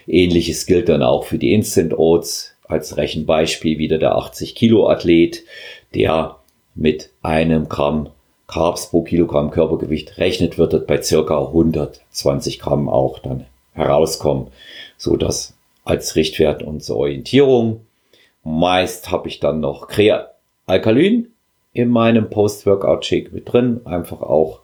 Ähnliches 0.07 0.67
gilt 0.67 0.89
dann 0.89 1.03
auch 1.03 1.25
für 1.25 1.39
die 1.39 1.53
Instant 1.53 1.99
Oats. 1.99 2.53
Als 2.67 2.97
Rechenbeispiel 2.97 3.79
wieder 3.79 3.99
der 3.99 4.17
80 4.17 4.55
Kilo 4.55 4.89
Athlet, 4.89 5.45
der 5.95 6.37
mit 6.75 7.11
einem 7.23 7.69
Gramm 7.69 8.09
Carbs 8.47 8.89
pro 8.89 9.03
Kilogramm 9.03 9.51
Körpergewicht 9.51 10.17
rechnet, 10.17 10.57
wird 10.57 10.73
dort 10.73 10.87
bei 10.87 11.03
circa 11.03 11.39
120 11.49 12.59
Gramm 12.59 12.89
auch 12.89 13.19
dann 13.19 13.45
herauskommen. 13.75 14.47
So 14.97 15.17
dass 15.17 15.55
als 15.85 16.17
Richtwert 16.17 16.63
und 16.63 16.83
zur 16.83 16.97
Orientierung. 16.97 17.84
Meist 18.45 19.11
habe 19.11 19.29
ich 19.29 19.41
dann 19.41 19.61
noch 19.61 19.89
Krealkalin 19.89 21.29
in 21.73 21.89
meinem 21.89 22.31
Post-Workout-Shake 22.31 23.33
mit 23.33 23.53
drin. 23.53 23.81
Einfach 23.85 24.21
auch, 24.21 24.61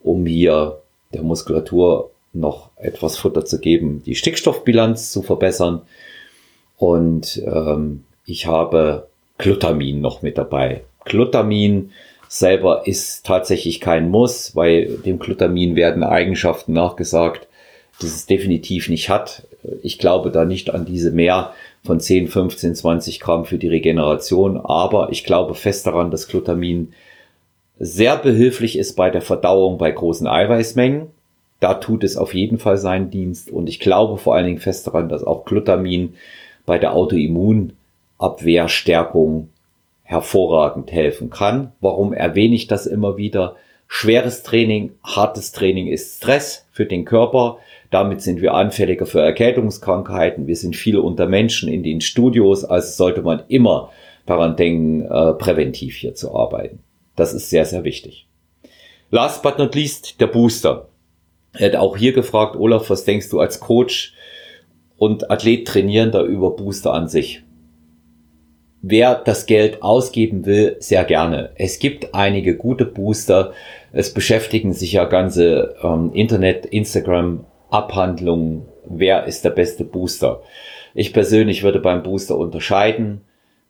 um 0.00 0.26
hier 0.26 0.80
der 1.12 1.22
Muskulatur 1.22 2.10
noch 2.32 2.70
etwas 2.76 3.16
Futter 3.16 3.44
zu 3.44 3.58
geben, 3.58 4.02
die 4.04 4.14
Stickstoffbilanz 4.14 5.12
zu 5.12 5.22
verbessern. 5.22 5.82
Und 6.76 7.42
ähm, 7.44 8.04
ich 8.26 8.46
habe 8.46 9.08
Glutamin 9.38 10.00
noch 10.00 10.22
mit 10.22 10.38
dabei. 10.38 10.82
Glutamin 11.04 11.92
selber 12.28 12.86
ist 12.86 13.24
tatsächlich 13.24 13.80
kein 13.80 14.10
Muss, 14.10 14.54
weil 14.54 14.98
dem 14.98 15.18
Glutamin 15.18 15.76
werden 15.76 16.02
Eigenschaften 16.02 16.72
nachgesagt, 16.72 17.48
die 18.02 18.06
es 18.06 18.26
definitiv 18.26 18.88
nicht 18.88 19.08
hat. 19.08 19.46
Ich 19.82 19.98
glaube 19.98 20.30
da 20.30 20.44
nicht 20.44 20.70
an 20.70 20.84
diese 20.84 21.10
mehr 21.10 21.54
von 21.84 22.00
10, 22.00 22.28
15, 22.28 22.74
20 22.74 23.20
Gramm 23.20 23.44
für 23.44 23.58
die 23.58 23.68
Regeneration, 23.68 24.56
aber 24.56 25.10
ich 25.10 25.24
glaube 25.24 25.54
fest 25.54 25.86
daran, 25.86 26.10
dass 26.10 26.28
Glutamin 26.28 26.92
sehr 27.78 28.16
behilflich 28.16 28.78
ist 28.78 28.96
bei 28.96 29.10
der 29.10 29.22
Verdauung 29.22 29.78
bei 29.78 29.90
großen 29.90 30.26
Eiweißmengen. 30.26 31.06
Da 31.60 31.74
tut 31.74 32.04
es 32.04 32.16
auf 32.16 32.34
jeden 32.34 32.58
Fall 32.58 32.76
seinen 32.76 33.10
Dienst 33.10 33.50
und 33.50 33.68
ich 33.68 33.80
glaube 33.80 34.18
vor 34.18 34.34
allen 34.34 34.46
Dingen 34.46 34.58
fest 34.58 34.86
daran, 34.86 35.08
dass 35.08 35.24
auch 35.24 35.44
Glutamin 35.44 36.14
bei 36.66 36.78
der 36.78 36.94
Autoimmunabwehrstärkung 36.94 39.48
hervorragend 40.02 40.92
helfen 40.92 41.30
kann. 41.30 41.72
Warum 41.80 42.12
erwähne 42.12 42.54
ich 42.54 42.66
das 42.66 42.86
immer 42.86 43.16
wieder? 43.16 43.56
Schweres 43.90 44.42
Training, 44.42 44.92
hartes 45.02 45.50
Training 45.50 45.88
ist 45.88 46.18
Stress 46.18 46.66
für 46.70 46.84
den 46.84 47.06
Körper. 47.06 47.58
Damit 47.90 48.20
sind 48.20 48.42
wir 48.42 48.52
anfälliger 48.52 49.06
für 49.06 49.20
Erkältungskrankheiten. 49.20 50.46
Wir 50.46 50.56
sind 50.56 50.76
viel 50.76 50.98
unter 50.98 51.26
Menschen 51.26 51.70
in 51.70 51.82
den 51.82 52.02
Studios, 52.02 52.64
also 52.64 52.86
sollte 52.92 53.22
man 53.22 53.42
immer 53.48 53.90
daran 54.26 54.56
denken, 54.56 55.06
äh, 55.06 55.32
präventiv 55.32 55.96
hier 55.96 56.14
zu 56.14 56.34
arbeiten. 56.34 56.80
Das 57.16 57.32
ist 57.32 57.48
sehr, 57.48 57.64
sehr 57.64 57.82
wichtig. 57.82 58.28
Last 59.10 59.42
but 59.42 59.58
not 59.58 59.74
least, 59.74 60.20
der 60.20 60.26
Booster. 60.26 60.88
Er 61.54 61.70
hat 61.70 61.76
auch 61.76 61.96
hier 61.96 62.12
gefragt, 62.12 62.56
Olaf, 62.56 62.90
was 62.90 63.04
denkst 63.04 63.30
du 63.30 63.40
als 63.40 63.58
Coach 63.58 64.12
und 64.98 65.30
Athlet 65.30 65.66
trainieren 65.66 66.12
da 66.12 66.22
über 66.22 66.54
Booster 66.54 66.92
an 66.92 67.08
sich? 67.08 67.42
Wer 68.82 69.14
das 69.16 69.46
Geld 69.46 69.82
ausgeben 69.82 70.46
will, 70.46 70.76
sehr 70.80 71.04
gerne. 71.04 71.50
Es 71.56 71.78
gibt 71.78 72.14
einige 72.14 72.56
gute 72.56 72.84
Booster. 72.84 73.52
Es 73.92 74.12
beschäftigen 74.12 74.72
sich 74.72 74.92
ja 74.92 75.04
ganze 75.04 75.76
ähm, 75.82 76.12
Internet, 76.12 76.66
Instagram 76.66 77.44
Abhandlungen. 77.70 78.66
Wer 78.84 79.24
ist 79.24 79.44
der 79.44 79.50
beste 79.50 79.84
Booster? 79.84 80.42
Ich 80.94 81.12
persönlich 81.12 81.62
würde 81.62 81.80
beim 81.80 82.02
Booster 82.02 82.36
unterscheiden, 82.36 83.22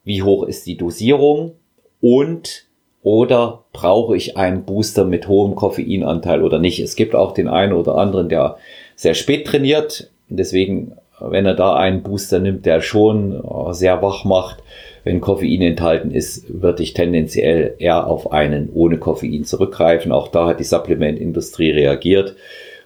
wie 0.05 0.23
hoch 0.23 0.45
ist 0.45 0.67
die 0.67 0.77
Dosierung 0.77 1.53
und 2.01 2.67
oder 3.03 3.65
brauche 3.73 4.17
ich 4.17 4.37
einen 4.37 4.65
Booster 4.65 5.05
mit 5.05 5.29
hohem 5.29 5.55
Koffeinanteil 5.55 6.43
oder 6.43 6.59
nicht. 6.59 6.81
Es 6.81 6.97
gibt 6.97 7.15
auch 7.15 7.33
den 7.33 7.49
einen 7.49 7.73
oder 7.73 7.97
anderen, 7.97 8.29
der 8.29 8.59
sehr 8.97 9.15
spät 9.15 9.47
trainiert. 9.47 10.11
Deswegen, 10.29 10.93
wenn 11.21 11.47
er 11.47 11.55
da 11.55 11.75
einen 11.75 12.03
Booster 12.03 12.39
nimmt, 12.39 12.67
der 12.67 12.81
schon 12.81 13.33
äh, 13.33 13.73
sehr 13.73 14.03
wach 14.03 14.25
macht, 14.25 14.63
wenn 15.05 15.21
Koffein 15.21 15.63
enthalten 15.63 16.11
ist, 16.11 16.45
würde 16.49 16.83
ich 16.83 16.93
tendenziell 16.93 17.75
eher 17.79 18.07
auf 18.07 18.33
einen 18.33 18.71
ohne 18.73 18.99
Koffein 18.99 19.45
zurückgreifen. 19.45 20.13
Auch 20.13 20.29
da 20.29 20.47
hat 20.47 20.61
die 20.61 20.65
Supplementindustrie 20.65 21.71
reagiert 21.71 22.37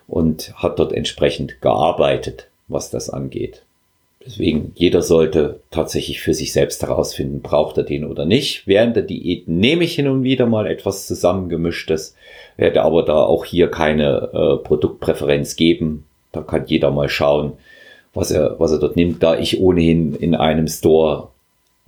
und 0.06 0.52
hat 0.56 0.78
dort 0.78 0.92
entsprechend 0.92 1.60
gearbeitet, 1.60 2.48
was 2.68 2.90
das 2.90 3.10
angeht. 3.10 3.62
Deswegen, 4.24 4.70
jeder 4.76 5.02
sollte 5.02 5.60
tatsächlich 5.72 6.20
für 6.20 6.32
sich 6.32 6.52
selbst 6.52 6.82
herausfinden, 6.82 7.40
braucht 7.42 7.76
er 7.76 7.82
den 7.82 8.04
oder 8.04 8.24
nicht. 8.24 8.68
Während 8.68 8.94
der 8.94 9.02
Diät 9.02 9.48
nehme 9.48 9.82
ich 9.82 9.94
hin 9.96 10.06
und 10.06 10.22
wieder 10.22 10.46
mal 10.46 10.68
etwas 10.68 11.08
zusammengemischtes, 11.08 12.14
werde 12.56 12.82
aber 12.82 13.02
da 13.02 13.16
auch 13.16 13.44
hier 13.44 13.68
keine 13.68 14.30
äh, 14.32 14.64
Produktpräferenz 14.64 15.56
geben. 15.56 16.04
Da 16.30 16.42
kann 16.42 16.66
jeder 16.66 16.92
mal 16.92 17.08
schauen, 17.08 17.54
was 18.14 18.30
er, 18.30 18.58
was 18.58 18.72
er 18.72 18.78
dort 18.78 18.96
nimmt, 18.96 19.22
da 19.22 19.38
ich 19.38 19.60
ohnehin 19.60 20.14
in 20.14 20.34
einem 20.34 20.68
Store 20.68 21.28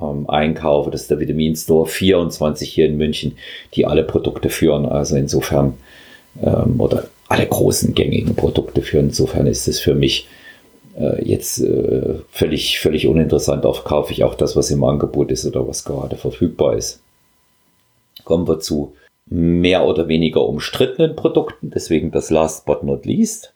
ähm, 0.00 0.28
einkaufe. 0.28 0.90
Das 0.90 1.02
ist 1.02 1.10
der 1.10 1.20
Vitamin 1.20 1.56
Store 1.56 1.86
24 1.86 2.70
hier 2.70 2.86
in 2.86 2.96
München, 2.96 3.36
die 3.74 3.86
alle 3.86 4.04
Produkte 4.04 4.48
führen. 4.48 4.86
Also 4.86 5.16
insofern, 5.16 5.74
ähm, 6.42 6.80
oder 6.80 7.08
alle 7.28 7.46
großen 7.46 7.94
gängigen 7.94 8.34
Produkte 8.34 8.82
führen. 8.82 9.06
Insofern 9.06 9.46
ist 9.46 9.68
es 9.68 9.80
für 9.80 9.94
mich 9.94 10.28
äh, 10.98 11.24
jetzt 11.24 11.60
äh, 11.60 12.16
völlig, 12.30 12.78
völlig 12.78 13.06
uninteressant. 13.06 13.64
Oft 13.66 13.84
kaufe 13.84 14.12
ich 14.12 14.24
auch 14.24 14.34
das, 14.34 14.56
was 14.56 14.70
im 14.70 14.84
Angebot 14.84 15.30
ist 15.30 15.46
oder 15.46 15.66
was 15.66 15.84
gerade 15.84 16.16
verfügbar 16.16 16.76
ist. 16.76 17.00
Kommen 18.24 18.48
wir 18.48 18.60
zu 18.60 18.94
mehr 19.26 19.86
oder 19.86 20.08
weniger 20.08 20.46
umstrittenen 20.46 21.16
Produkten, 21.16 21.70
deswegen 21.70 22.10
das 22.10 22.30
Last 22.30 22.66
but 22.66 22.82
not 22.82 23.06
least. 23.06 23.53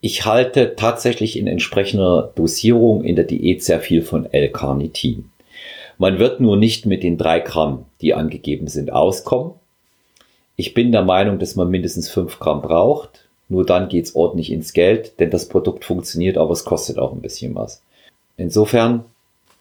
Ich 0.00 0.24
halte 0.24 0.76
tatsächlich 0.76 1.36
in 1.36 1.48
entsprechender 1.48 2.32
Dosierung 2.36 3.02
in 3.02 3.16
der 3.16 3.24
Diät 3.24 3.64
sehr 3.64 3.80
viel 3.80 4.02
von 4.02 4.26
L-Carnitin. 4.32 5.30
Man 5.98 6.20
wird 6.20 6.40
nur 6.40 6.56
nicht 6.56 6.86
mit 6.86 7.02
den 7.02 7.18
drei 7.18 7.40
Gramm, 7.40 7.86
die 8.00 8.14
angegeben 8.14 8.68
sind, 8.68 8.92
auskommen. 8.92 9.54
Ich 10.54 10.72
bin 10.72 10.92
der 10.92 11.02
Meinung, 11.02 11.40
dass 11.40 11.56
man 11.56 11.68
mindestens 11.68 12.08
fünf 12.08 12.38
Gramm 12.38 12.62
braucht. 12.62 13.28
Nur 13.48 13.66
dann 13.66 13.88
geht's 13.88 14.14
ordentlich 14.14 14.52
ins 14.52 14.72
Geld, 14.72 15.18
denn 15.18 15.30
das 15.30 15.48
Produkt 15.48 15.84
funktioniert, 15.84 16.38
aber 16.38 16.52
es 16.52 16.64
kostet 16.64 16.98
auch 16.98 17.12
ein 17.12 17.22
bisschen 17.22 17.56
was. 17.56 17.82
Insofern 18.36 19.04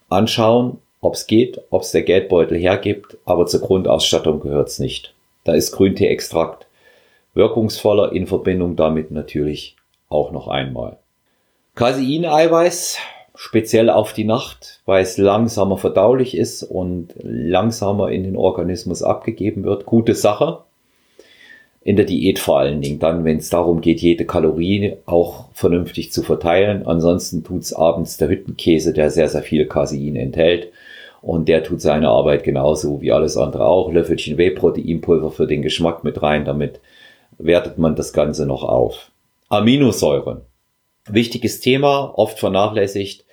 anschauen, 0.09 0.77
ob 1.01 1.15
es 1.15 1.25
geht, 1.25 1.61
ob 1.71 1.81
es 1.81 1.91
der 1.91 2.03
Geldbeutel 2.03 2.59
hergibt, 2.59 3.17
aber 3.25 3.47
zur 3.47 3.61
Grundausstattung 3.61 4.39
gehört's 4.39 4.77
nicht. 4.77 5.15
Da 5.45 5.53
ist 5.53 5.71
Grüntee-Extrakt 5.71 6.67
wirkungsvoller 7.33 8.11
in 8.11 8.27
Verbindung 8.27 8.75
damit 8.75 9.11
natürlich 9.11 9.75
auch 10.09 10.31
noch 10.31 10.47
einmal. 10.47 10.97
Casein-Eiweiß 11.75 12.97
speziell 13.37 13.89
auf 13.89 14.13
die 14.13 14.23
Nacht, 14.23 14.81
weil 14.85 15.03
es 15.03 15.17
langsamer 15.17 15.77
verdaulich 15.77 16.35
ist 16.35 16.63
und 16.63 17.13
langsamer 17.21 18.09
in 18.09 18.23
den 18.23 18.35
Organismus 18.35 19.03
abgegeben 19.03 19.63
wird. 19.63 19.85
Gute 19.85 20.15
Sache. 20.15 20.59
In 21.81 21.95
der 21.95 22.05
Diät 22.05 22.39
vor 22.39 22.59
allen 22.59 22.81
Dingen 22.81 22.99
dann, 22.99 23.23
wenn 23.23 23.37
es 23.37 23.49
darum 23.49 23.79
geht, 23.79 24.01
jede 24.01 24.25
Kalorie 24.25 24.97
auch 25.05 25.45
vernünftig 25.53 26.11
zu 26.11 26.23
verteilen. 26.23 26.85
Ansonsten 26.85 27.43
tut's 27.43 27.71
abends 27.73 28.17
der 28.17 28.27
Hüttenkäse, 28.27 28.91
der 28.91 29.09
sehr, 29.09 29.29
sehr 29.29 29.43
viel 29.43 29.67
Casein 29.67 30.15
enthält. 30.15 30.69
Und 31.21 31.47
der 31.47 31.63
tut 31.63 31.79
seine 31.79 32.09
Arbeit 32.09 32.43
genauso 32.43 33.01
wie 33.01 33.11
alles 33.11 33.37
andere 33.37 33.65
auch. 33.65 33.91
Löffelchen 33.91 34.37
Whey-Proteinpulver 34.37 35.31
für 35.31 35.47
den 35.47 35.61
Geschmack 35.61 36.03
mit 36.03 36.21
rein. 36.21 36.43
Damit 36.43 36.81
wertet 37.37 37.77
man 37.77 37.95
das 37.95 38.11
Ganze 38.11 38.45
noch 38.45 38.63
auf. 38.63 39.11
Aminosäuren. 39.49 40.41
Wichtiges 41.07 41.61
Thema, 41.61 42.13
oft 42.17 42.37
vernachlässigt. 42.37 43.23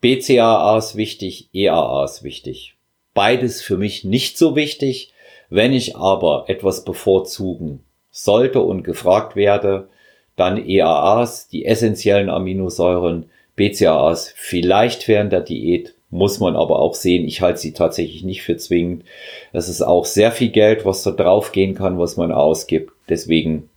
BCAA 0.00 0.78
ist 0.78 0.94
wichtig, 0.94 1.48
EAA 1.52 2.04
ist 2.04 2.22
wichtig. 2.22 2.76
Beides 3.14 3.60
für 3.60 3.76
mich 3.76 4.04
nicht 4.04 4.38
so 4.38 4.54
wichtig. 4.54 5.12
Wenn 5.50 5.72
ich 5.72 5.96
aber 5.96 6.44
etwas 6.46 6.84
bevorzugen 6.84 7.82
sollte 8.12 8.60
und 8.60 8.84
gefragt 8.84 9.34
werde, 9.34 9.88
dann 10.36 10.68
EAAs, 10.68 11.48
die 11.48 11.64
essentiellen 11.64 12.30
Aminosäuren, 12.30 13.28
BCAAs 13.56 14.32
vielleicht 14.36 15.08
während 15.08 15.32
der 15.32 15.40
Diät, 15.40 15.94
muss 16.10 16.38
man 16.38 16.54
aber 16.54 16.78
auch 16.78 16.94
sehen, 16.94 17.26
ich 17.26 17.40
halte 17.40 17.58
sie 17.58 17.72
tatsächlich 17.72 18.22
nicht 18.22 18.42
für 18.42 18.56
zwingend. 18.56 19.04
Das 19.52 19.68
ist 19.68 19.82
auch 19.82 20.04
sehr 20.04 20.30
viel 20.30 20.50
Geld, 20.50 20.84
was 20.84 21.02
da 21.02 21.10
drauf 21.10 21.50
gehen 21.50 21.74
kann, 21.74 21.98
was 21.98 22.16
man 22.16 22.30
ausgibt. 22.30 22.92
Deswegen, 23.08 23.68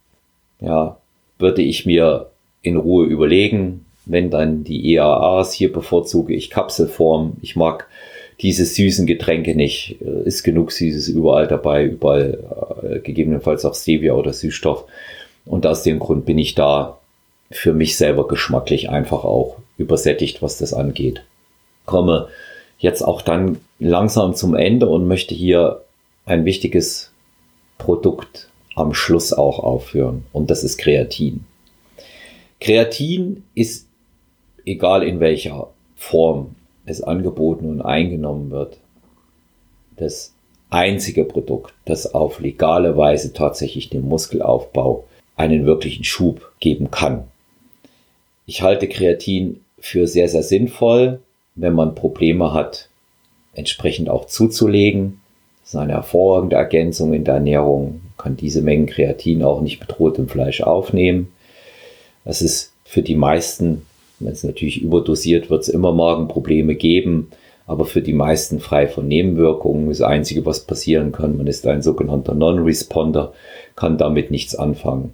ja, 0.61 0.99
würde 1.39 1.61
ich 1.61 1.85
mir 1.85 2.29
in 2.61 2.77
Ruhe 2.77 3.05
überlegen, 3.05 3.85
wenn 4.05 4.29
dann 4.29 4.63
die 4.63 4.93
EAAs, 4.93 5.53
hier 5.53 5.71
bevorzuge 5.71 6.33
ich 6.33 6.49
Kapselform. 6.49 7.37
Ich 7.41 7.55
mag 7.55 7.87
diese 8.41 8.65
süßen 8.65 9.05
Getränke 9.05 9.55
nicht. 9.55 10.01
Ist 10.01 10.43
genug 10.43 10.71
Süßes 10.71 11.09
überall 11.09 11.47
dabei, 11.47 11.85
überall 11.85 12.39
äh, 12.83 12.99
gegebenenfalls 12.99 13.65
auch 13.65 13.75
Stevia 13.75 14.13
oder 14.13 14.33
Süßstoff. 14.33 14.85
Und 15.45 15.65
aus 15.65 15.83
dem 15.83 15.99
Grund 15.99 16.25
bin 16.25 16.37
ich 16.37 16.55
da 16.55 16.97
für 17.51 17.73
mich 17.73 17.97
selber 17.97 18.27
geschmacklich 18.27 18.89
einfach 18.89 19.23
auch 19.23 19.57
übersättigt, 19.77 20.41
was 20.41 20.57
das 20.57 20.73
angeht. 20.73 21.23
Komme 21.85 22.27
jetzt 22.79 23.01
auch 23.01 23.21
dann 23.21 23.59
langsam 23.79 24.35
zum 24.35 24.55
Ende 24.55 24.87
und 24.87 25.07
möchte 25.07 25.33
hier 25.33 25.81
ein 26.25 26.45
wichtiges 26.45 27.11
Produkt 27.77 28.49
am 28.77 28.93
Schluss 28.93 29.33
auch 29.33 29.59
aufführen. 29.59 30.25
Und 30.31 30.51
das 30.51 30.63
ist 30.63 30.77
Kreatin. 30.77 31.45
Kreatin 32.61 33.43
ist, 33.55 33.87
egal 34.65 35.03
in 35.03 35.19
welcher 35.19 35.69
Form 35.95 36.55
es 36.85 37.01
angeboten 37.01 37.67
und 37.67 37.81
eingenommen 37.81 38.51
wird, 38.51 38.77
das 39.97 40.33
einzige 40.69 41.25
Produkt, 41.25 41.73
das 41.85 42.13
auf 42.13 42.39
legale 42.39 42.95
Weise 42.95 43.33
tatsächlich 43.33 43.89
dem 43.89 44.07
Muskelaufbau 44.07 45.05
einen 45.35 45.65
wirklichen 45.65 46.03
Schub 46.03 46.51
geben 46.59 46.91
kann. 46.91 47.25
Ich 48.45 48.61
halte 48.61 48.87
Kreatin 48.87 49.61
für 49.79 50.07
sehr, 50.07 50.29
sehr 50.29 50.43
sinnvoll, 50.43 51.19
wenn 51.55 51.73
man 51.73 51.95
Probleme 51.95 52.53
hat, 52.53 52.89
entsprechend 53.53 54.09
auch 54.09 54.25
zuzulegen. 54.25 55.19
Das 55.61 55.73
ist 55.73 55.75
eine 55.79 55.93
hervorragende 55.93 56.55
Ergänzung 56.55 57.13
in 57.13 57.23
der 57.23 57.35
Ernährung, 57.35 58.01
kann 58.17 58.37
diese 58.37 58.61
Mengen 58.61 58.87
Kreatin 58.87 59.43
auch 59.43 59.61
nicht 59.61 59.79
bedroht 59.79 60.17
im 60.17 60.27
Fleisch 60.27 60.61
aufnehmen. 60.61 61.31
Das 62.25 62.41
ist 62.41 62.73
für 62.83 63.01
die 63.01 63.15
meisten, 63.15 63.83
wenn 64.19 64.31
es 64.31 64.43
natürlich 64.43 64.81
überdosiert 64.81 65.49
wird, 65.49 65.63
es 65.63 65.69
immer 65.69 65.91
Magenprobleme 65.93 66.75
geben, 66.75 67.31
aber 67.67 67.85
für 67.85 68.01
die 68.01 68.13
meisten 68.13 68.59
frei 68.59 68.87
von 68.87 69.07
Nebenwirkungen. 69.07 69.89
Das 69.89 70.01
Einzige, 70.01 70.45
was 70.45 70.61
passieren 70.61 71.11
kann, 71.11 71.37
man 71.37 71.47
ist 71.47 71.67
ein 71.67 71.81
sogenannter 71.81 72.33
Non-Responder, 72.33 73.33
kann 73.75 73.97
damit 73.97 74.31
nichts 74.31 74.55
anfangen. 74.55 75.13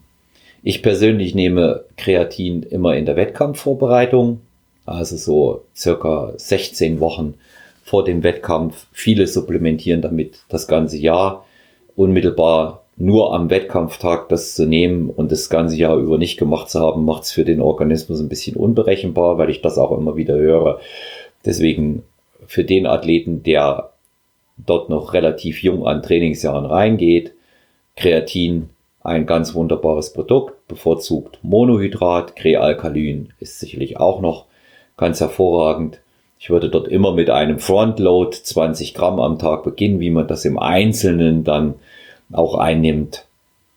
Ich 0.62 0.82
persönlich 0.82 1.36
nehme 1.36 1.84
Kreatin 1.98 2.64
immer 2.64 2.96
in 2.96 3.06
der 3.06 3.18
Wettkampfvorbereitung, 3.18 4.40
also 4.86 5.18
so 5.18 5.64
circa 5.76 6.34
16 6.38 7.00
Wochen 7.00 7.34
vor 7.84 8.06
dem 8.06 8.24
Wettkampf. 8.24 8.88
Viele 8.94 9.28
supplementieren 9.28 10.02
damit 10.02 10.40
das 10.48 10.68
ganze 10.68 10.98
Jahr. 10.98 11.46
Unmittelbar 11.96 12.83
nur 12.96 13.34
am 13.34 13.50
Wettkampftag 13.50 14.30
das 14.30 14.56
zu 14.56 14.66
nehmen 14.66 15.10
und 15.10 15.32
das 15.32 15.50
ganze 15.50 15.76
Jahr 15.76 15.98
über 15.98 16.18
nicht 16.18 16.38
gemacht 16.38 16.70
zu 16.70 16.80
haben, 16.80 17.06
macht 17.06 17.24
es 17.24 17.32
für 17.32 17.44
den 17.44 17.62
Organismus 17.62 18.20
ein 18.20 18.30
bisschen 18.30 18.56
unberechenbar, 18.56 19.38
weil 19.38 19.50
ich 19.50 19.62
das 19.62 19.78
auch 19.78 19.98
immer 19.98 20.16
wieder 20.16 20.36
höre. 20.36 20.80
Deswegen 21.46 22.04
für 22.46 22.64
den 22.64 22.86
Athleten, 22.86 23.44
der 23.44 23.92
dort 24.58 24.90
noch 24.90 25.14
relativ 25.14 25.64
jung 25.64 25.88
an 25.88 26.04
Trainingsjahren 26.04 26.66
reingeht, 26.66 27.34
Kreatin 27.96 28.70
ein 29.02 29.26
ganz 29.26 29.54
wunderbares 29.54 30.14
Produkt, 30.14 30.68
bevorzugt 30.68 31.40
Monohydrat, 31.42 32.36
Krealkalin 32.36 33.30
ist 33.40 33.60
sicherlich 33.60 33.98
auch 33.98 34.22
noch 34.22 34.46
ganz 34.96 35.20
hervorragend. 35.20 36.00
Ich 36.40 36.50
würde 36.50 36.70
dort 36.70 36.88
immer 36.88 37.14
mit 37.14 37.30
einem 37.30 37.60
Frontload 37.60 38.36
20 38.36 38.94
Gramm 38.94 39.20
am 39.20 39.40
Tag 39.40 39.64
beginnen, 39.64 40.00
wie 40.00 40.10
man 40.10 40.28
das 40.28 40.46
im 40.46 40.58
Einzelnen 40.58 41.44
dann 41.44 41.76
auch 42.32 42.56
einnimmt. 42.56 43.26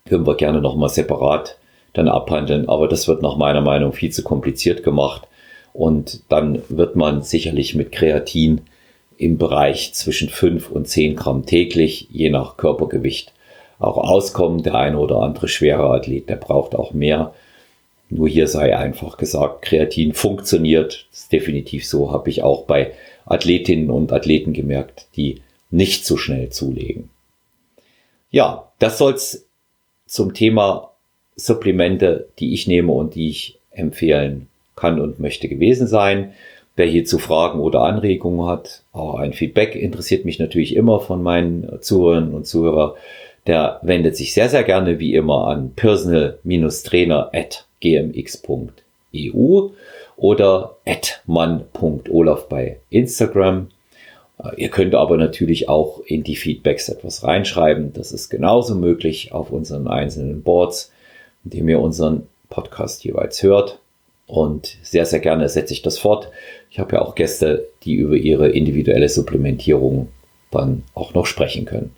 Können 0.06 0.26
wir 0.26 0.36
gerne 0.36 0.60
nochmal 0.60 0.88
separat 0.88 1.58
dann 1.92 2.08
abhandeln, 2.08 2.68
aber 2.68 2.88
das 2.88 3.08
wird 3.08 3.22
nach 3.22 3.36
meiner 3.36 3.62
Meinung 3.62 3.92
viel 3.92 4.10
zu 4.10 4.22
kompliziert 4.22 4.82
gemacht. 4.82 5.26
Und 5.72 6.22
dann 6.28 6.62
wird 6.68 6.96
man 6.96 7.22
sicherlich 7.22 7.74
mit 7.74 7.92
Kreatin 7.92 8.62
im 9.18 9.38
Bereich 9.38 9.94
zwischen 9.94 10.28
5 10.28 10.70
und 10.70 10.88
10 10.88 11.16
Gramm 11.16 11.46
täglich, 11.46 12.08
je 12.10 12.30
nach 12.30 12.56
Körpergewicht, 12.56 13.32
auch 13.78 13.96
auskommen. 13.96 14.62
Der 14.62 14.74
eine 14.74 14.98
oder 14.98 15.20
andere 15.20 15.48
schwere 15.48 15.90
Athlet, 15.90 16.28
der 16.28 16.36
braucht 16.36 16.74
auch 16.74 16.92
mehr. 16.92 17.34
Nur 18.08 18.28
hier 18.28 18.46
sei 18.46 18.76
einfach 18.76 19.16
gesagt, 19.16 19.62
Kreatin 19.62 20.12
funktioniert. 20.12 21.06
Das 21.10 21.20
ist 21.20 21.32
definitiv 21.32 21.86
so, 21.86 22.12
habe 22.12 22.30
ich 22.30 22.42
auch 22.42 22.64
bei 22.64 22.92
Athletinnen 23.24 23.90
und 23.90 24.12
Athleten 24.12 24.52
gemerkt, 24.52 25.08
die 25.16 25.42
nicht 25.70 26.06
so 26.06 26.16
schnell 26.16 26.50
zulegen. 26.50 27.10
Ja, 28.30 28.70
das 28.78 28.98
soll's 28.98 29.46
zum 30.06 30.34
Thema 30.34 30.92
Supplemente, 31.36 32.28
die 32.38 32.54
ich 32.54 32.66
nehme 32.66 32.92
und 32.92 33.14
die 33.14 33.28
ich 33.28 33.58
empfehlen 33.70 34.48
kann 34.74 35.00
und 35.00 35.20
möchte 35.20 35.48
gewesen 35.48 35.86
sein. 35.86 36.32
Wer 36.76 36.86
hierzu 36.86 37.18
Fragen 37.18 37.60
oder 37.60 37.82
Anregungen 37.82 38.46
hat, 38.46 38.82
auch 38.92 39.14
ein 39.14 39.32
Feedback 39.32 39.74
interessiert 39.74 40.24
mich 40.24 40.38
natürlich 40.38 40.76
immer 40.76 41.00
von 41.00 41.22
meinen 41.22 41.80
Zuhörern 41.80 42.34
und 42.34 42.46
Zuhörern 42.46 42.92
der 43.46 43.78
wendet 43.82 44.16
sich 44.16 44.34
sehr, 44.34 44.48
sehr 44.48 44.64
gerne 44.64 44.98
wie 44.98 45.14
immer 45.14 45.46
an 45.48 45.72
personal-trainer 45.74 47.30
at 47.32 47.64
gmx.eu 47.80 49.68
oder 50.16 50.76
at 50.84 51.22
mann.olaf 51.26 52.48
bei 52.48 52.78
Instagram. 52.90 53.68
Äh, 54.42 54.60
ihr 54.60 54.68
könnt 54.68 54.94
aber 54.94 55.16
natürlich 55.16 55.68
auch 55.68 56.00
in 56.00 56.22
die 56.22 56.36
Feedbacks 56.36 56.88
etwas 56.88 57.24
reinschreiben. 57.24 57.92
Das 57.92 58.12
ist 58.12 58.28
genauso 58.28 58.74
möglich 58.74 59.32
auf 59.32 59.50
unseren 59.50 59.88
einzelnen 59.88 60.42
Boards, 60.42 60.92
indem 61.44 61.68
ihr 61.68 61.80
unseren 61.80 62.26
Podcast 62.48 63.04
jeweils 63.04 63.42
hört. 63.42 63.80
Und 64.26 64.76
sehr, 64.82 65.06
sehr 65.06 65.20
gerne 65.20 65.48
setze 65.48 65.72
ich 65.72 65.82
das 65.82 65.98
fort. 65.98 66.30
Ich 66.70 66.78
habe 66.78 66.96
ja 66.96 67.02
auch 67.02 67.14
Gäste, 67.14 67.68
die 67.84 67.94
über 67.94 68.16
ihre 68.16 68.48
individuelle 68.48 69.08
Supplementierung 69.08 70.08
dann 70.50 70.82
auch 70.94 71.14
noch 71.14 71.26
sprechen 71.26 71.64
können. 71.64 71.94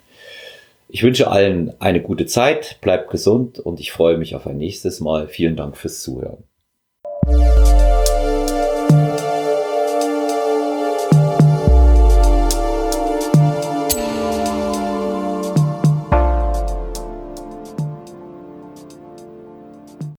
Ich 0.90 1.02
wünsche 1.02 1.30
allen 1.30 1.72
eine 1.80 2.00
gute 2.00 2.26
Zeit, 2.26 2.78
bleibt 2.80 3.10
gesund 3.10 3.58
und 3.58 3.78
ich 3.78 3.92
freue 3.92 4.16
mich 4.16 4.34
auf 4.34 4.46
ein 4.46 4.56
nächstes 4.56 5.00
Mal. 5.00 5.28
Vielen 5.28 5.56
Dank 5.56 5.76
fürs 5.76 6.02
Zuhören. 6.02 6.47